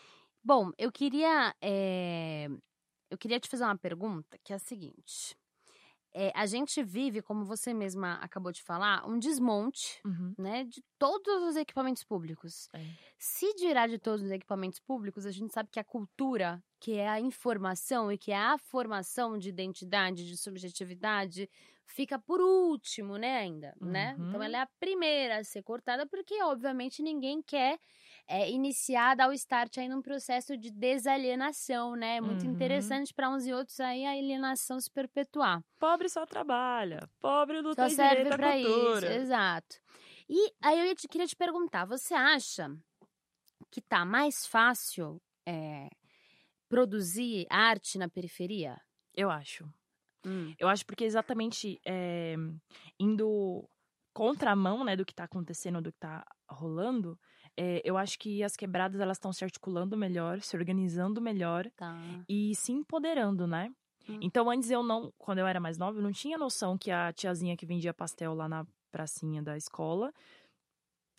Bom, 0.44 0.70
eu 0.78 0.92
queria. 0.92 1.52
é, 1.60 2.48
Eu 3.10 3.18
queria 3.18 3.40
te 3.40 3.48
fazer 3.48 3.64
uma 3.64 3.76
pergunta 3.76 4.38
que 4.44 4.52
é 4.52 4.56
a 4.56 4.60
seguinte. 4.60 5.36
É, 6.18 6.32
a 6.34 6.46
gente 6.46 6.82
vive, 6.82 7.20
como 7.20 7.44
você 7.44 7.74
mesma 7.74 8.14
acabou 8.14 8.50
de 8.50 8.62
falar, 8.62 9.06
um 9.06 9.18
desmonte 9.18 10.00
Uhum. 10.04 10.34
né, 10.38 10.64
de 10.64 10.82
todos 10.98 11.42
os 11.42 11.56
equipamentos 11.56 12.02
públicos. 12.04 12.70
É. 12.72 12.96
Se 13.18 13.54
dirá 13.54 13.86
de 13.86 13.98
todos 13.98 14.22
os 14.24 14.30
equipamentos 14.30 14.80
públicos, 14.80 15.26
a 15.26 15.30
gente 15.30 15.52
sabe 15.52 15.68
que 15.70 15.78
a 15.80 15.84
cultura, 15.84 16.62
que 16.80 16.94
é 16.94 17.06
a 17.08 17.20
informação 17.20 18.10
e 18.10 18.16
que 18.16 18.32
é 18.32 18.36
a 18.38 18.56
formação 18.56 19.36
de 19.36 19.50
identidade, 19.50 20.26
de 20.26 20.36
subjetividade, 20.38 21.50
fica 21.86 22.18
por 22.18 22.40
último, 22.40 23.16
né, 23.16 23.38
ainda, 23.38 23.74
né? 23.80 24.14
Uhum. 24.18 24.26
Então 24.28 24.42
ela 24.42 24.58
é 24.58 24.60
a 24.60 24.68
primeira 24.80 25.38
a 25.38 25.44
ser 25.44 25.62
cortada 25.62 26.06
porque, 26.06 26.42
obviamente, 26.42 27.02
ninguém 27.02 27.42
quer 27.42 27.78
é, 28.28 28.50
iniciar, 28.50 29.14
dar 29.16 29.28
o 29.28 29.32
start 29.32 29.78
aí 29.78 29.88
num 29.88 30.02
processo 30.02 30.56
de 30.56 30.70
desalienação, 30.70 31.94
né? 31.96 32.16
É 32.16 32.20
muito 32.20 32.44
Uhum. 32.44 32.52
interessante 32.52 33.14
para 33.14 33.30
uns 33.30 33.46
e 33.46 33.52
outros 33.52 33.80
aí 33.80 34.04
a 34.04 34.10
alienação 34.12 34.80
se 34.80 34.90
perpetuar. 34.90 35.62
Pobre 35.78 36.08
só 36.08 36.26
trabalha. 36.26 37.08
Pobre 37.20 37.60
não 37.62 37.74
Só 37.74 37.88
tem 37.88 37.94
serve 37.94 38.24
direito 38.24 38.36
pra 38.36 38.58
isso, 38.58 39.10
exato. 39.10 39.76
E 40.28 40.52
aí 40.62 40.88
eu 40.88 40.94
te- 40.96 41.08
queria 41.08 41.26
te 41.26 41.36
perguntar, 41.36 41.84
você 41.84 42.14
acha 42.14 42.68
que 43.70 43.80
tá 43.80 44.04
mais 44.04 44.46
fácil 44.46 45.20
é, 45.46 45.88
produzir 46.68 47.46
arte 47.50 47.98
na 47.98 48.08
periferia? 48.08 48.80
Eu 49.14 49.30
acho. 49.30 49.68
Hum, 50.26 50.54
Eu 50.58 50.68
acho 50.68 50.84
porque 50.84 51.04
exatamente 51.04 51.80
é, 51.86 52.34
indo 52.98 53.68
contramão, 54.12 54.82
né, 54.82 54.96
do 54.96 55.04
que 55.04 55.14
tá 55.14 55.24
acontecendo, 55.24 55.80
do 55.80 55.92
que 55.92 55.98
tá 55.98 56.24
rolando, 56.50 57.18
é, 57.56 57.80
eu 57.84 57.96
acho 57.96 58.18
que 58.18 58.42
as 58.42 58.56
quebradas 58.56 59.00
elas 59.00 59.16
estão 59.18 59.32
se 59.32 59.44
articulando 59.44 59.96
melhor, 59.96 60.40
se 60.40 60.56
organizando 60.56 61.20
melhor 61.20 61.70
tá. 61.76 61.94
e 62.28 62.54
se 62.54 62.72
empoderando, 62.72 63.46
né? 63.46 63.70
Hum. 64.08 64.18
Então, 64.22 64.50
antes 64.50 64.70
eu 64.70 64.82
não, 64.82 65.12
quando 65.18 65.38
eu 65.38 65.46
era 65.46 65.60
mais 65.60 65.76
nova, 65.78 65.98
eu 65.98 66.02
não 66.02 66.12
tinha 66.12 66.38
noção 66.38 66.78
que 66.78 66.90
a 66.90 67.12
tiazinha 67.12 67.56
que 67.56 67.66
vendia 67.66 67.92
pastel 67.92 68.34
lá 68.34 68.48
na 68.48 68.66
pracinha 68.90 69.42
da 69.42 69.56
escola 69.56 70.12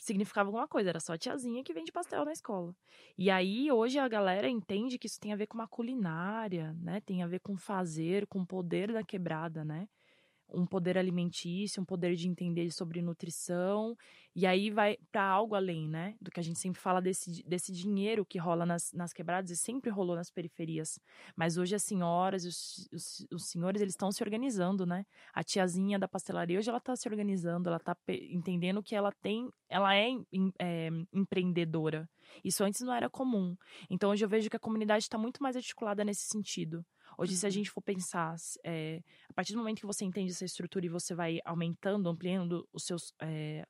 significava 0.08 0.48
alguma 0.50 0.68
coisa, 0.68 0.90
era 0.90 1.00
só 1.00 1.14
a 1.14 1.18
tiazinha 1.18 1.64
que 1.64 1.74
vende 1.74 1.92
pastel 1.92 2.26
na 2.26 2.32
escola. 2.32 2.74
E 3.18 3.30
aí, 3.30 3.72
hoje 3.72 4.00
a 4.00 4.08
galera 4.08 4.50
entende 4.50 4.98
que 4.98 5.08
isso 5.08 5.20
tem 5.20 5.34
a 5.34 5.36
ver 5.36 5.48
com 5.48 5.58
uma 5.58 5.68
culinária, 5.68 6.74
né? 6.82 7.02
Tem 7.02 7.22
a 7.24 7.28
ver 7.28 7.40
com 7.40 7.58
fazer, 7.58 8.26
com 8.28 8.40
o 8.42 8.48
poder 8.48 8.92
da 8.94 9.04
quebrada, 9.04 9.64
né? 9.66 9.88
Um 10.54 10.66
poder 10.66 10.98
alimentício, 10.98 11.82
um 11.82 11.86
poder 11.86 12.16
de 12.16 12.28
entender 12.28 12.72
sobre 12.72 13.02
nutrição. 13.02 13.96
E 14.36 14.46
aí 14.46 14.70
vai 14.70 14.98
para 15.12 15.24
algo 15.24 15.56
além, 15.56 15.90
né? 15.90 16.16
Do 16.22 16.30
que 16.30 16.40
a 16.40 16.44
gente 16.44 16.60
sempre 16.60 16.80
fala 16.80 17.02
desse, 17.02 17.44
desse 17.44 17.72
dinheiro 17.72 18.26
que 18.26 18.38
rola 18.38 18.66
nas, 18.66 18.92
nas 18.94 19.12
quebradas 19.12 19.50
e 19.52 19.58
sempre 19.58 19.90
rolou 19.90 20.16
nas 20.16 20.30
periferias. 20.30 21.00
Mas 21.36 21.58
hoje 21.58 21.76
as 21.76 21.84
senhoras, 21.84 22.46
os, 22.46 22.88
os, 22.94 23.28
os 23.32 23.50
senhores, 23.50 23.82
eles 23.82 23.94
estão 23.94 24.12
se 24.12 24.24
organizando, 24.24 24.86
né? 24.86 25.06
A 25.34 25.44
tiazinha 25.44 25.98
da 25.98 26.08
pastelaria 26.08 26.58
hoje 26.60 26.70
ela 26.70 26.80
tá 26.80 26.96
se 26.96 27.10
organizando, 27.10 27.70
ela 27.70 27.80
tá 27.80 27.96
pe- 27.96 28.30
entendendo 28.32 28.84
que 28.84 28.96
ela 28.96 29.12
tem, 29.22 29.50
ela 29.70 29.96
é, 29.96 30.10
é, 30.60 30.90
empreendedora. 31.14 32.08
Isso 32.44 32.64
antes 32.64 32.82
não 32.82 32.94
era 32.94 33.10
comum. 33.10 33.56
Então 33.90 34.12
hoje 34.12 34.24
eu 34.24 34.30
vejo 34.30 34.50
que 34.50 34.56
a 34.56 34.60
comunidade 34.60 35.04
está 35.04 35.18
muito 35.18 35.42
mais 35.42 35.56
articulada 35.56 36.04
nesse 36.04 36.28
sentido. 36.28 36.86
Hoje, 37.18 37.36
se 37.36 37.46
a 37.46 37.50
gente 37.50 37.70
for 37.72 37.82
pensar, 37.82 38.36
é, 38.64 39.02
a 39.30 39.34
partir 39.34 39.54
do 39.54 39.60
momento 39.60 39.80
que 39.80 39.86
você 39.88 40.06
entende 40.06 40.32
essa 40.32 40.46
estrutura 40.46 40.86
e 40.86 40.90
você 40.90 41.16
vai 41.16 41.40
aumentando, 41.46 42.10
ampliando 42.10 42.68
os 42.74 42.84
seus. 42.86 43.14
é, 43.22 43.64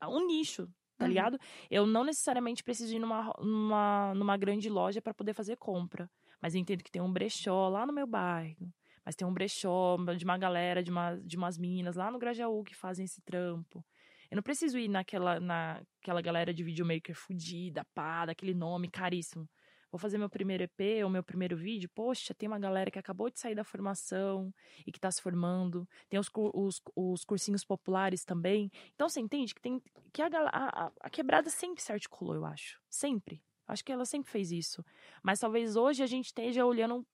a- 0.00 0.08
um 0.08 0.26
nicho, 0.26 0.68
tá 0.98 1.06
Uhum. 1.06 1.08
ligado? 1.08 1.38
Eu 1.70 1.86
não 1.86 2.04
necessariamente 2.04 2.62
preciso 2.62 2.94
ir 2.94 2.98
numa, 2.98 3.32
numa, 3.40 4.14
numa 4.14 4.36
grande 4.36 4.68
loja 4.68 5.02
para 5.02 5.14
poder 5.14 5.34
fazer 5.34 5.56
compra. 5.56 6.10
Mas 6.40 6.54
eu 6.54 6.60
entendo 6.60 6.82
que 6.84 6.90
tem 6.90 7.02
um 7.02 7.12
brechó 7.12 7.68
lá 7.68 7.86
no 7.86 7.92
meu 7.92 8.06
bairro. 8.06 8.72
Mas 9.04 9.16
tem 9.16 9.26
um 9.26 9.34
brechó 9.34 9.96
de 10.16 10.24
uma 10.24 10.38
galera, 10.38 10.82
de, 10.82 10.90
uma, 10.90 11.16
de 11.16 11.36
umas 11.36 11.58
meninas 11.58 11.96
lá 11.96 12.10
no 12.10 12.18
Grajaú 12.18 12.62
que 12.64 12.74
fazem 12.74 13.04
esse 13.04 13.20
trampo. 13.22 13.84
Eu 14.30 14.36
não 14.36 14.42
preciso 14.42 14.78
ir 14.78 14.88
naquela, 14.88 15.38
naquela 15.40 16.22
galera 16.22 16.54
de 16.54 16.62
videomaker 16.64 17.14
fudida, 17.14 17.84
pá, 17.94 18.26
daquele 18.26 18.54
nome 18.54 18.88
caríssimo. 18.88 19.48
Vou 19.92 19.98
fazer 19.98 20.16
meu 20.16 20.30
primeiro 20.30 20.62
EP 20.64 21.04
ou 21.04 21.10
meu 21.10 21.22
primeiro 21.22 21.54
vídeo. 21.54 21.86
Poxa, 21.94 22.32
tem 22.32 22.48
uma 22.48 22.58
galera 22.58 22.90
que 22.90 22.98
acabou 22.98 23.28
de 23.28 23.38
sair 23.38 23.54
da 23.54 23.62
formação 23.62 24.52
e 24.86 24.90
que 24.90 24.98
tá 24.98 25.10
se 25.10 25.20
formando. 25.20 25.86
Tem 26.08 26.18
os, 26.18 26.30
os, 26.34 26.80
os 26.96 27.24
cursinhos 27.24 27.62
populares 27.62 28.24
também. 28.24 28.70
Então 28.94 29.06
você 29.06 29.20
entende 29.20 29.54
que 29.54 29.60
tem 29.60 29.82
que 30.10 30.22
a, 30.22 30.28
a, 30.28 30.90
a- 30.98 31.10
quebrada 31.10 31.50
sempre 31.50 31.82
se 31.82 31.92
articulou, 31.92 32.34
eu 32.34 32.46
acho. 32.46 32.80
Sempre. 32.88 33.42
Acho 33.68 33.84
que 33.84 33.92
ela 33.92 34.06
sempre 34.06 34.30
fez 34.30 34.50
isso. 34.50 34.82
Mas 35.22 35.38
talvez 35.38 35.76
hoje 35.76 36.02
a 36.02 36.06
gente 36.06 36.26
esteja 36.26 36.64
olhando, 36.64 37.06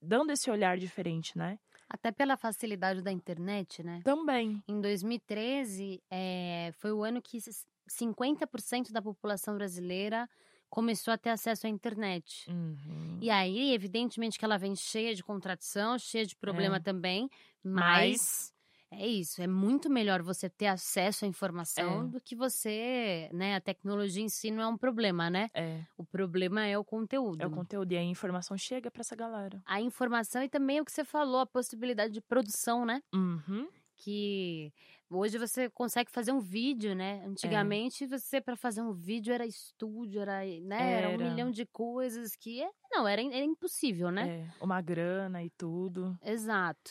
dando 0.00 0.30
esse 0.30 0.48
olhar 0.52 0.78
diferente, 0.78 1.36
né? 1.36 1.58
Até 1.88 2.12
pela 2.12 2.36
facilidade 2.36 3.02
da 3.02 3.10
internet, 3.10 3.82
né? 3.82 4.00
Também. 4.04 4.62
Em 4.68 4.80
2013, 4.80 6.00
é, 6.08 6.70
foi 6.78 6.92
o 6.92 7.02
ano 7.02 7.20
que 7.20 7.38
s- 7.38 7.66
50% 7.88 8.92
da 8.92 9.02
população 9.02 9.56
brasileira 9.56 10.28
começou 10.70 11.12
a 11.12 11.18
ter 11.18 11.30
acesso 11.30 11.66
à 11.66 11.70
internet. 11.70 12.48
Uhum. 12.50 13.18
E 13.20 13.28
aí, 13.28 13.74
evidentemente 13.74 14.38
que 14.38 14.44
ela 14.44 14.56
vem 14.56 14.74
cheia 14.76 15.14
de 15.14 15.22
contradição, 15.22 15.98
cheia 15.98 16.24
de 16.24 16.36
problema 16.36 16.76
É. 16.76 16.80
também, 16.80 17.28
Mas- 17.62 18.52
mas 18.92 19.00
é 19.02 19.06
isso, 19.06 19.42
é 19.42 19.46
muito 19.46 19.90
melhor 19.90 20.22
você 20.22 20.48
ter 20.48 20.66
acesso 20.68 21.24
à 21.24 21.28
informação 21.28 22.04
É. 22.04 22.06
do 22.08 22.20
que 22.20 22.34
você, 22.34 23.28
né, 23.32 23.54
a 23.56 23.60
tecnologia 23.60 24.22
em 24.22 24.28
si 24.28 24.50
não 24.50 24.62
é 24.62 24.66
um 24.66 24.76
problema, 24.78 25.28
né? 25.28 25.48
É, 25.54 25.80
O 25.98 26.04
problema 26.04 26.64
é 26.66 26.78
o 26.78 26.84
conteúdo. 26.84 27.40
é 27.42 27.46
o 27.46 27.50
conteúdo. 27.50 27.92
E 27.92 27.96
a 27.96 28.02
informação 28.02 28.56
chega 28.56 28.90
pra 28.90 29.00
essa 29.00 29.14
galera. 29.16 29.60
A 29.66 29.80
informação 29.80 30.42
e 30.42 30.48
também 30.48 30.80
o 30.80 30.84
que 30.84 30.92
você 30.92 31.04
falou, 31.04 31.40
a 31.40 31.46
possibilidade 31.46 32.12
de 32.14 32.20
produção, 32.20 32.84
né? 32.86 33.02
Uhum. 33.12 33.68
Que 34.00 34.72
hoje 35.10 35.36
você 35.38 35.68
consegue 35.68 36.10
fazer 36.10 36.32
um 36.32 36.40
vídeo, 36.40 36.94
né? 36.94 37.22
Antigamente 37.26 38.06
você 38.06 38.40
para 38.40 38.56
fazer 38.56 38.80
um 38.82 38.92
vídeo 38.92 39.32
era 39.34 39.46
estúdio, 39.46 40.20
era, 40.22 40.40
né? 40.62 40.92
Era 40.98 41.08
um 41.10 41.12
Era. 41.14 41.30
milhão 41.30 41.50
de 41.50 41.66
coisas 41.66 42.34
que 42.34 42.62
é- 42.62 42.70
não 42.90 43.06
era, 43.06 43.20
era 43.22 43.44
impossível, 43.44 44.10
né? 44.10 44.28
É, 44.60 44.64
uma 44.64 44.80
grana 44.80 45.42
e 45.44 45.50
tudo. 45.50 46.18
Exato. 46.24 46.90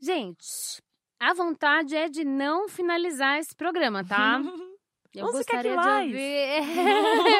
Gente, 0.00 0.82
a 1.18 1.32
vontade 1.34 1.96
é 1.96 2.08
de 2.08 2.24
não 2.24 2.68
finalizar 2.68 3.38
esse 3.38 3.54
programa, 3.54 4.04
tá? 4.04 4.38
Eu 5.20 5.26
que 5.26 5.32
gostaria 5.32 5.70
de 5.70 5.76
mais? 5.76 6.06
ouvir. 6.06 6.20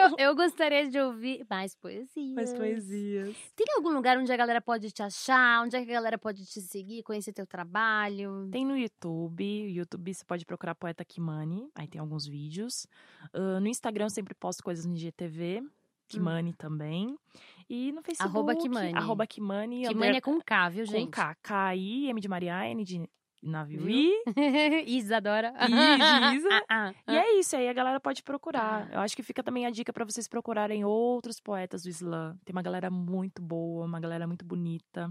eu, 0.01 0.17
eu 0.31 0.37
gostaria 0.37 0.89
de 0.89 0.99
ouvir 0.99 1.47
mais 1.49 1.75
poesia. 1.75 2.35
Mais 2.35 2.53
poesias. 2.53 3.37
Tem 3.55 3.67
algum 3.77 3.91
lugar 3.91 4.17
onde 4.19 4.33
a 4.33 4.37
galera 4.37 4.61
pode 4.61 4.91
te 4.91 5.03
achar? 5.03 5.63
Onde 5.63 5.77
é 5.77 5.85
que 5.85 5.91
a 5.91 5.95
galera 5.95 6.19
pode 6.19 6.45
te 6.47 6.61
seguir, 6.61 7.03
conhecer 7.03 7.33
teu 7.33 7.47
trabalho? 7.47 8.49
Tem 8.51 8.65
no 8.65 8.77
YouTube. 8.77 9.43
O 9.45 9.69
YouTube 9.69 10.15
você 10.15 10.25
pode 10.25 10.45
procurar 10.45 10.75
Poeta 10.75 11.05
Kimani. 11.05 11.69
Aí 11.75 11.87
tem 11.87 12.01
alguns 12.01 12.27
vídeos. 12.27 12.87
Ah, 13.33 13.61
no 13.61 13.67
Instagram 13.69 14.07
eu 14.07 14.11
sempre 14.11 14.35
posto 14.35 14.63
coisas 14.63 14.87
no 14.87 14.95
IGTV. 14.95 15.63
Kimani 16.09 16.53
também. 16.55 17.19
E 17.69 17.91
no 17.91 18.01
Facebook. 18.01 18.29
Hum. 18.29 18.39
Arroba 18.39 18.55
Kimani. 18.55 18.95
Arroba 18.95 19.27
Kimani. 19.27 19.79
Under- 19.87 19.97
mãe 19.97 20.17
é 20.17 20.21
com 20.21 20.41
K, 20.41 20.69
viu, 20.69 20.85
com 20.87 20.93
gente? 20.93 21.11
K. 21.11 21.35
K-I, 21.43 22.09
M 22.11 22.21
de 22.21 22.29
Maria, 22.29 22.65
N 22.71 22.85
de 22.85 23.09
navio. 23.43 23.83
Viu? 23.83 23.89
I. 23.89 24.17
Isadora. 24.99 25.53
Isa. 26.35 26.49
Ah, 26.69 26.93
ah, 27.07 27.13
E 27.13 27.17
é 27.17 27.39
isso, 27.39 27.57
aí 27.57 27.69
a 27.69 27.73
galera 27.73 28.01
pode 28.01 28.23
procurar. 28.23 28.91
Eu 28.93 29.01
acho 29.01 29.15
que 29.15 29.23
fica 29.23 29.43
também 29.43 29.67
a 29.67 29.71
dica 29.71 29.93
pra 29.93 30.05
vocês 30.05 30.27
procurarem 30.29 30.85
outros 30.85 31.39
poetas 31.41 31.83
do 31.83 31.89
Islã. 31.89 32.37
Tem 32.45 32.53
uma 32.53 32.63
galera 32.63 32.91
muito 32.91 33.41
boa, 33.41 33.85
uma 33.85 34.01
galera 34.01 34.27
muito 34.27 34.45
bonita, 34.45 35.11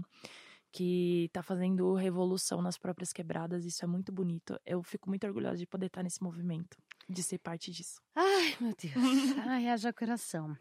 que 0.72 1.30
tá 1.32 1.42
fazendo 1.42 1.94
revolução 1.94 2.60
nas 2.60 2.76
próprias 2.76 3.12
quebradas. 3.12 3.64
Isso 3.64 3.84
é 3.84 3.88
muito 3.88 4.12
bonito. 4.12 4.58
Eu 4.66 4.82
fico 4.82 5.08
muito 5.08 5.26
orgulhosa 5.26 5.56
de 5.56 5.66
poder 5.66 5.86
estar 5.86 6.02
nesse 6.02 6.22
movimento, 6.22 6.76
de 7.08 7.22
ser 7.22 7.38
parte 7.38 7.70
disso. 7.70 8.00
Ai, 8.14 8.54
meu 8.60 8.74
Deus. 8.76 8.92
Ai, 9.46 9.68
haja 9.68 9.92
coração. 9.92 10.54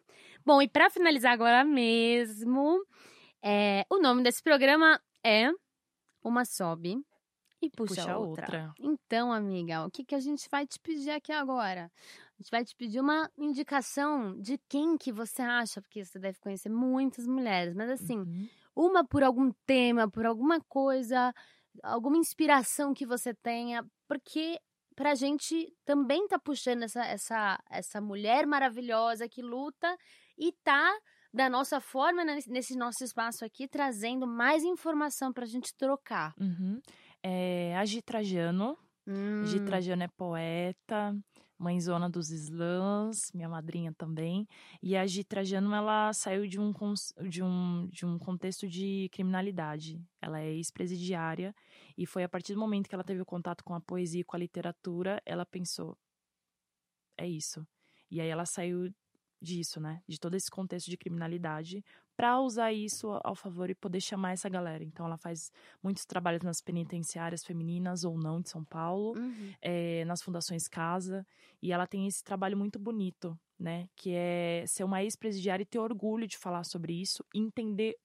Bom, 0.46 0.62
e 0.62 0.68
pra 0.70 0.90
finalizar 0.90 1.34
agora 1.34 1.64
mesmo, 1.66 2.86
é, 3.44 3.86
o 3.90 4.00
nome 4.00 4.24
desse 4.24 4.42
programa 4.42 5.00
é 5.24 5.50
Uma 6.24 6.46
Sobe 6.46 6.98
e 7.66 7.70
Puxa, 7.70 8.02
Puxa 8.02 8.18
outra. 8.18 8.46
outra. 8.46 8.74
Então, 8.80 9.32
amiga, 9.32 9.86
o 9.86 9.92
que, 9.92 10.04
que 10.06 10.16
a 10.16 10.20
gente 10.20 10.48
vai 10.50 10.66
te 10.68 10.80
pedir 10.80 11.12
aqui 11.12 11.32
agora? 11.32 11.92
A 12.38 12.42
gente 12.42 12.52
vai 12.52 12.64
te 12.66 12.76
pedir 12.76 13.00
uma 13.00 13.30
indicação 13.38 14.40
de 14.40 14.58
quem 14.70 14.98
que 14.98 15.12
você 15.12 15.42
acha, 15.42 15.82
porque 15.82 16.04
você 16.04 16.20
deve 16.20 16.40
conhecer 16.40 16.70
muitas 16.70 17.26
mulheres, 17.28 17.74
mas 17.74 17.90
assim, 17.90 18.20
Uhum. 18.20 18.48
uma 18.76 19.06
por 19.06 19.24
algum 19.24 19.52
tema, 19.66 20.10
por 20.10 20.26
alguma 20.26 20.60
coisa, 20.62 21.34
alguma 21.84 22.18
inspiração 22.18 22.94
que 22.94 23.06
você 23.06 23.34
tenha, 23.34 23.86
porque 24.08 24.60
pra 24.96 25.16
gente 25.16 25.74
também 25.86 26.28
tá 26.28 26.40
puxando 26.40 26.84
essa, 26.84 27.04
essa, 27.06 27.60
essa 27.70 28.02
mulher 28.02 28.46
maravilhosa 28.46 29.28
que 29.30 29.42
luta 29.42 29.96
e 30.38 30.52
tá 30.64 30.94
da 31.34 31.50
nossa 31.50 31.82
forma 31.82 32.24
né, 32.24 32.36
nesse- 32.36 32.50
nesse 32.50 32.78
nosso 32.78 33.04
espaço 33.04 33.44
aqui 33.44 33.68
trazendo 33.68 34.26
mais 34.26 34.64
informação 34.64 35.34
pra 35.34 35.46
gente 35.46 35.76
trocar. 35.78 36.34
Uhum. 36.40 36.80
É, 37.28 37.76
a 37.76 37.84
Gi 37.84 38.04
Trajano. 38.04 38.78
Hum, 39.08 39.44
é 40.00 40.08
poeta, 40.08 41.18
mãezona 41.58 42.08
dos 42.08 42.30
slams, 42.30 43.32
minha 43.34 43.50
madrinha 43.50 43.92
também. 43.92 44.48
E 44.82 44.96
a 44.96 45.08
Gi 45.08 45.24
Trajano, 45.24 45.74
ela 45.74 46.14
saiu 46.14 46.46
de 46.46 46.60
um, 46.60 46.72
de 47.28 47.42
um, 47.42 47.88
de 47.92 48.06
um 48.06 48.20
contexto 48.20 48.68
de 48.68 49.10
criminalidade. 49.12 50.00
Ela 50.22 50.40
é 50.40 50.54
ex-presidiária 50.54 51.56
e 51.98 52.06
foi 52.06 52.24
a 52.24 52.30
partir 52.30 52.54
do 52.54 52.60
momento 52.60 52.88
que 52.88 52.94
ela 52.94 53.04
teve 53.04 53.22
o 53.22 53.26
contato 53.26 53.64
com 53.64 53.74
a 53.74 53.82
poesia 53.82 54.22
e 54.22 54.24
com 54.24 54.36
a 54.36 54.40
literatura, 54.40 55.20
ela 55.26 55.48
pensou, 55.48 55.98
é 57.18 57.28
isso. 57.28 57.66
E 58.12 58.22
aí 58.22 58.28
ela 58.28 58.46
saiu 58.46 58.94
disso, 59.42 59.80
né? 59.80 60.04
De 60.08 60.20
todo 60.20 60.36
esse 60.36 60.52
contexto 60.52 60.92
de 60.92 60.98
criminalidade 60.98 61.84
para 62.16 62.40
usar 62.40 62.72
isso 62.72 63.20
ao 63.24 63.36
favor 63.36 63.70
e 63.70 63.76
poder 63.76 64.00
chamar 64.00 64.32
essa 64.32 64.48
galera. 64.48 64.84
Então 64.84 65.06
ela 65.06 65.18
faz 65.18 65.52
muitos 65.84 66.06
trabalhos 66.06 66.42
nas 66.42 66.62
penitenciárias 66.62 67.44
femininas 67.44 68.04
ou 68.04 68.18
não 68.18 68.42
de 68.42 68.50
São 68.50 68.64
Paulo 68.64 69.18
uhum. 69.18 69.54
é, 69.62 70.06
nas 70.06 70.22
fundações 70.22 70.68
Casa, 70.68 71.26
e 71.62 71.72
ela 71.72 71.86
tem 71.86 72.08
esse 72.08 72.24
trabalho 72.24 72.58
muito 72.58 72.80
bonito, 72.80 73.38
né? 73.60 73.88
Que 73.96 74.12
é 74.14 74.64
ser 74.68 74.84
uma 74.84 75.04
ex-presidiária 75.04 75.64
e 75.64 75.66
ter 75.66 75.80
orgulho 75.80 76.28
de 76.28 76.38
falar 76.38 76.64
sobre 76.64 76.94
isso, 76.94 77.24
e 77.34 77.40
entender 77.40 77.96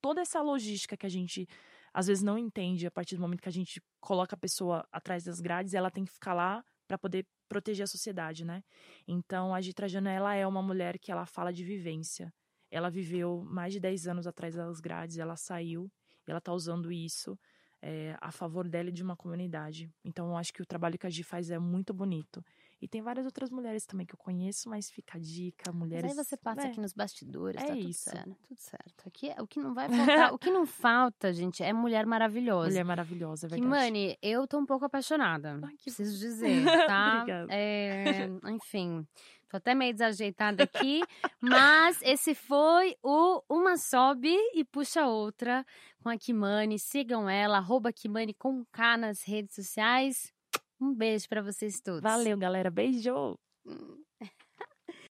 toda 0.00 0.20
essa 0.20 0.40
logística 0.40 0.96
que 0.96 1.06
a 1.06 1.10
gente 1.10 1.46
às 1.92 2.06
vezes 2.06 2.22
não 2.22 2.38
entende 2.38 2.86
a 2.86 2.90
partir 2.90 3.16
do 3.16 3.22
momento 3.22 3.42
que 3.42 3.48
a 3.48 3.52
gente 3.52 3.82
coloca 4.00 4.36
a 4.36 4.38
pessoa 4.38 4.86
atrás 4.92 5.24
das 5.24 5.40
grades, 5.40 5.74
ela 5.74 5.90
tem 5.90 6.04
que 6.04 6.12
ficar 6.12 6.34
lá 6.34 6.64
para 6.86 6.98
poder 6.98 7.26
proteger 7.48 7.84
a 7.84 7.86
sociedade, 7.86 8.44
né? 8.44 8.62
Então 9.06 9.54
a 9.54 9.60
Gitra 9.60 9.88
Jana, 9.88 10.12
ela 10.12 10.34
é 10.34 10.46
uma 10.46 10.62
mulher 10.62 10.98
que 10.98 11.10
ela 11.10 11.26
fala 11.26 11.52
de 11.52 11.64
vivência. 11.64 12.32
Ela 12.70 12.90
viveu 12.90 13.42
mais 13.44 13.72
de 13.72 13.80
10 13.80 14.06
anos 14.06 14.26
atrás 14.26 14.54
das 14.54 14.80
grades, 14.80 15.18
ela 15.18 15.36
saiu, 15.36 15.90
e 16.26 16.30
ela 16.30 16.40
tá 16.40 16.52
usando 16.52 16.92
isso 16.92 17.38
é, 17.80 18.16
a 18.20 18.32
favor 18.32 18.68
dela 18.68 18.88
e 18.88 18.92
de 18.92 19.02
uma 19.02 19.16
comunidade. 19.16 19.88
Então, 20.04 20.28
eu 20.30 20.36
acho 20.36 20.52
que 20.52 20.60
o 20.60 20.66
trabalho 20.66 20.98
que 20.98 21.06
a 21.06 21.10
Gi 21.10 21.22
faz 21.22 21.50
é 21.50 21.58
muito 21.58 21.94
bonito. 21.94 22.44
E 22.82 22.86
tem 22.88 23.00
várias 23.02 23.24
outras 23.24 23.50
mulheres 23.50 23.86
também 23.86 24.04
que 24.06 24.14
eu 24.14 24.18
conheço, 24.18 24.68
mas 24.68 24.90
fica 24.90 25.16
a 25.16 25.20
dica, 25.20 25.70
Mas 25.72 25.74
mulheres. 25.74 26.10
aí 26.10 26.16
você 26.24 26.36
passa 26.36 26.62
né? 26.62 26.68
aqui 26.70 26.80
nos 26.80 26.92
bastidores, 26.92 27.60
É 27.62 27.66
tá 27.66 27.74
tudo 27.76 27.88
isso. 27.88 28.10
certo, 28.10 28.36
tudo 28.48 28.58
certo. 28.60 29.06
Aqui, 29.08 29.30
é- 29.30 29.40
o 29.42 29.46
que 29.46 29.60
não 29.60 29.74
vai 29.74 29.88
faltar, 29.88 30.32
o 30.34 30.38
que 30.38 30.50
não 30.50 30.64
falta, 30.66 31.32
gente, 31.32 31.62
é 31.62 31.72
mulher 31.72 32.04
maravilhosa. 32.06 32.68
Mulher 32.68 32.84
maravilhosa, 32.84 33.46
é 33.46 33.48
Que, 33.48 33.60
verdade. 33.60 33.70
Mani, 33.92 34.18
eu 34.22 34.46
tô 34.46 34.58
um 34.58 34.66
pouco 34.66 34.84
apaixonada. 34.84 35.58
Ai, 35.62 35.76
que 35.76 35.84
preciso 35.84 36.18
dizer, 36.18 36.48
tá? 36.88 37.22
Obrigada. 37.22 37.52
É, 37.52 38.28
enfim, 38.52 39.06
tô 39.48 39.56
até 39.56 39.74
meio 39.74 39.92
desajeitada 39.92 40.64
aqui, 40.64 41.02
mas 41.40 42.00
esse 42.02 42.34
foi 42.34 42.96
o 43.02 43.42
Uma 43.48 43.76
Sobe 43.76 44.36
e 44.54 44.64
Puxa 44.64 45.06
Outra 45.06 45.64
com 46.02 46.08
a 46.08 46.16
Kimani. 46.16 46.78
Sigam 46.78 47.28
ela, 47.28 47.58
arroba 47.58 47.92
Kimani 47.92 48.34
com 48.34 48.64
K 48.72 48.96
nas 48.96 49.22
redes 49.22 49.54
sociais. 49.54 50.32
Um 50.80 50.94
beijo 50.94 51.28
pra 51.28 51.42
vocês 51.42 51.80
todos. 51.80 52.02
Valeu, 52.02 52.36
galera. 52.36 52.70
Beijo! 52.70 53.38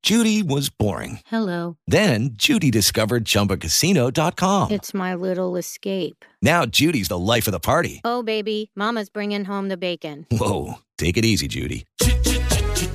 Judy 0.03 0.41
was 0.41 0.67
boring. 0.67 1.19
Hello. 1.27 1.77
Then 1.87 2.31
Judy 2.33 2.71
discovered 2.71 3.23
ChumbaCasino.com. 3.23 4.71
It's 4.71 4.95
my 4.95 5.13
little 5.13 5.55
escape. 5.57 6.25
Now 6.41 6.65
Judy's 6.65 7.07
the 7.07 7.19
life 7.19 7.47
of 7.47 7.51
the 7.51 7.59
party. 7.59 8.01
Oh, 8.03 8.23
baby, 8.23 8.71
Mama's 8.75 9.09
bringing 9.09 9.45
home 9.45 9.67
the 9.69 9.77
bacon. 9.77 10.25
Whoa, 10.31 10.79
take 10.97 11.17
it 11.17 11.25
easy, 11.25 11.47
Judy. 11.47 11.85